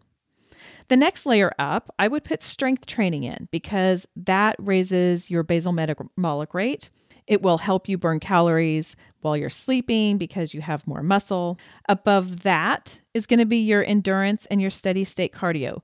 The 0.92 0.98
next 0.98 1.26
layer 1.26 1.54
up, 1.58 1.90
I 2.00 2.10
would 2.10 2.26
put 2.26 2.44
strength 2.44 2.86
training 2.86 3.24
in 3.24 3.48
because 3.50 4.06
that 4.18 4.58
raises 4.60 5.32
your 5.32 5.42
basal 5.42 5.72
metabolic 5.72 6.54
rate. 6.54 6.90
It 7.28 7.42
will 7.42 7.60
help 7.60 7.88
you 7.88 7.98
burn 7.98 8.20
calories 8.20 8.98
while 9.22 9.38
you're 9.38 9.50
sleeping 9.50 10.18
because 10.18 10.54
you 10.54 10.60
have 10.60 10.86
more 10.86 11.02
muscle. 11.02 11.58
Above 11.88 12.42
that 12.42 13.00
is 13.14 13.26
going 13.26 13.40
to 13.40 13.46
be 13.46 13.60
your 13.60 13.86
endurance 13.86 14.46
and 14.48 14.62
your 14.62 14.70
steady 14.70 15.06
state 15.06 15.32
cardio. 15.32 15.82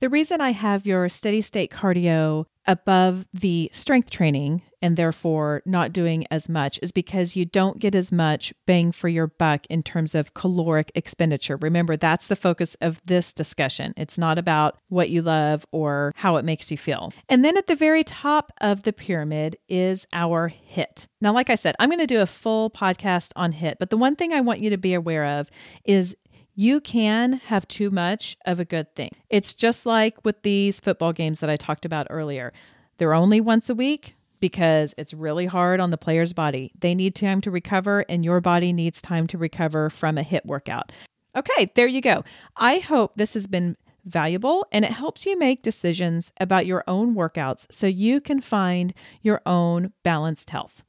The 0.00 0.08
reason 0.08 0.40
I 0.40 0.52
have 0.52 0.86
your 0.86 1.10
steady 1.10 1.42
state 1.42 1.70
cardio 1.70 2.46
above 2.70 3.26
the 3.34 3.68
strength 3.72 4.10
training 4.10 4.62
and 4.80 4.96
therefore 4.96 5.60
not 5.66 5.92
doing 5.92 6.24
as 6.30 6.48
much 6.48 6.78
is 6.82 6.92
because 6.92 7.34
you 7.34 7.44
don't 7.44 7.80
get 7.80 7.96
as 7.96 8.12
much 8.12 8.54
bang 8.64 8.92
for 8.92 9.08
your 9.08 9.26
buck 9.26 9.66
in 9.66 9.82
terms 9.82 10.14
of 10.14 10.34
caloric 10.34 10.92
expenditure. 10.94 11.56
Remember, 11.56 11.96
that's 11.96 12.28
the 12.28 12.36
focus 12.36 12.76
of 12.80 13.02
this 13.04 13.32
discussion. 13.32 13.92
It's 13.96 14.16
not 14.16 14.38
about 14.38 14.78
what 14.88 15.10
you 15.10 15.20
love 15.20 15.66
or 15.72 16.12
how 16.14 16.36
it 16.36 16.44
makes 16.44 16.70
you 16.70 16.78
feel. 16.78 17.12
And 17.28 17.44
then 17.44 17.56
at 17.56 17.66
the 17.66 17.74
very 17.74 18.04
top 18.04 18.52
of 18.60 18.84
the 18.84 18.92
pyramid 18.92 19.56
is 19.68 20.06
our 20.12 20.52
HIIT. 20.72 21.08
Now, 21.20 21.34
like 21.34 21.50
I 21.50 21.56
said, 21.56 21.74
I'm 21.80 21.88
going 21.88 21.98
to 21.98 22.06
do 22.06 22.20
a 22.20 22.26
full 22.26 22.70
podcast 22.70 23.32
on 23.34 23.52
HIIT, 23.52 23.74
but 23.80 23.90
the 23.90 23.96
one 23.96 24.14
thing 24.14 24.32
I 24.32 24.40
want 24.40 24.60
you 24.60 24.70
to 24.70 24.78
be 24.78 24.94
aware 24.94 25.40
of 25.40 25.50
is 25.84 26.16
you 26.60 26.78
can 26.78 27.32
have 27.46 27.66
too 27.68 27.88
much 27.88 28.36
of 28.44 28.60
a 28.60 28.66
good 28.66 28.94
thing. 28.94 29.10
It's 29.30 29.54
just 29.54 29.86
like 29.86 30.22
with 30.26 30.42
these 30.42 30.78
football 30.78 31.14
games 31.14 31.40
that 31.40 31.48
I 31.48 31.56
talked 31.56 31.86
about 31.86 32.06
earlier. 32.10 32.52
They're 32.98 33.14
only 33.14 33.40
once 33.40 33.70
a 33.70 33.74
week 33.74 34.14
because 34.40 34.92
it's 34.98 35.14
really 35.14 35.46
hard 35.46 35.80
on 35.80 35.88
the 35.88 35.96
player's 35.96 36.34
body. 36.34 36.70
They 36.78 36.94
need 36.94 37.14
time 37.14 37.40
to 37.42 37.50
recover, 37.50 38.04
and 38.10 38.26
your 38.26 38.42
body 38.42 38.74
needs 38.74 39.00
time 39.00 39.26
to 39.28 39.38
recover 39.38 39.88
from 39.88 40.18
a 40.18 40.22
HIIT 40.22 40.44
workout. 40.44 40.92
Okay, 41.34 41.72
there 41.76 41.86
you 41.86 42.02
go. 42.02 42.24
I 42.58 42.80
hope 42.80 43.12
this 43.16 43.32
has 43.32 43.46
been 43.46 43.78
valuable 44.04 44.66
and 44.70 44.84
it 44.84 44.92
helps 44.92 45.24
you 45.24 45.38
make 45.38 45.62
decisions 45.62 46.30
about 46.40 46.66
your 46.66 46.84
own 46.86 47.14
workouts 47.14 47.66
so 47.70 47.86
you 47.86 48.20
can 48.20 48.42
find 48.42 48.92
your 49.22 49.40
own 49.46 49.94
balanced 50.02 50.50
health. 50.50 50.82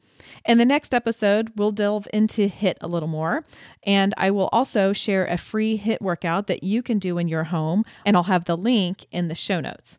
In 0.46 0.58
the 0.58 0.66
next 0.66 0.94
episode, 0.94 1.52
we'll 1.56 1.72
delve 1.72 2.08
into 2.14 2.48
HIIT 2.50 2.76
a 2.82 2.88
little 2.88 3.08
more, 3.08 3.46
and 3.84 4.14
I 4.18 4.32
will 4.32 4.50
also 4.52 4.94
share 4.94 5.26
a 5.26 5.38
free 5.38 5.78
HIIT 5.78 6.02
workout 6.02 6.48
that 6.48 6.64
you 6.64 6.82
can 6.84 7.00
do 7.00 7.18
in 7.18 7.28
your 7.28 7.46
home, 7.46 7.86
and 8.06 8.16
I'll 8.16 8.24
have 8.24 8.46
the 8.46 8.58
link 8.58 9.06
in 9.12 9.28
the 9.28 9.36
show 9.36 9.60
notes. 9.60 9.98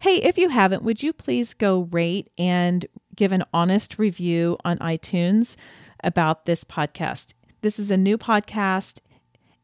Hey, 0.00 0.16
if 0.16 0.36
you 0.36 0.48
haven't, 0.48 0.82
would 0.82 1.02
you 1.02 1.12
please 1.12 1.54
go 1.54 1.88
rate 1.92 2.28
and 2.36 2.86
give 3.14 3.30
an 3.30 3.44
honest 3.54 3.98
review 3.98 4.58
on 4.64 4.78
iTunes 4.78 5.56
about 6.02 6.44
this 6.44 6.64
podcast? 6.64 7.34
This 7.60 7.78
is 7.78 7.90
a 7.90 7.96
new 7.96 8.18
podcast, 8.18 8.98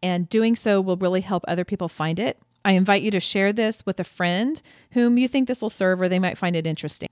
and 0.01 0.29
doing 0.29 0.55
so 0.55 0.81
will 0.81 0.97
really 0.97 1.23
help 1.23 1.45
other 1.49 1.65
people 1.65 1.89
find 1.89 2.21
it. 2.21 2.39
I 2.65 2.73
invite 2.73 3.03
you 3.03 3.11
to 3.13 3.21
share 3.21 3.53
this 3.53 3.85
with 3.87 3.99
a 3.99 4.05
friend 4.05 4.61
whom 4.93 5.19
you 5.19 5.27
think 5.27 5.49
this 5.49 5.63
will 5.63 5.71
serve 5.71 6.01
or 6.01 6.09
they 6.09 6.19
might 6.19 6.39
find 6.39 6.55
it 6.55 6.67
interesting. 6.67 7.08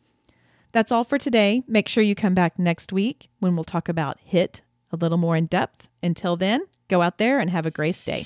That's 0.72 0.92
all 0.92 1.05
for 1.05 1.18
today. 1.18 1.62
Make 1.66 1.88
sure 1.88 2.02
you 2.02 2.14
come 2.14 2.35
back 2.35 2.59
next 2.59 2.92
week 2.92 3.29
when 3.38 3.55
we'll 3.55 3.64
talk 3.64 3.88
about 3.88 4.18
HIIT 4.31 4.61
a 4.92 4.96
little 4.96 5.18
more 5.18 5.37
in 5.37 5.46
depth. 5.46 5.88
Until 6.02 6.37
then, 6.37 6.62
go 6.88 7.02
out 7.02 7.18
there 7.18 7.38
and 7.38 7.50
have 7.50 7.66
a 7.66 7.70
grace 7.70 8.02
day. 8.05 8.24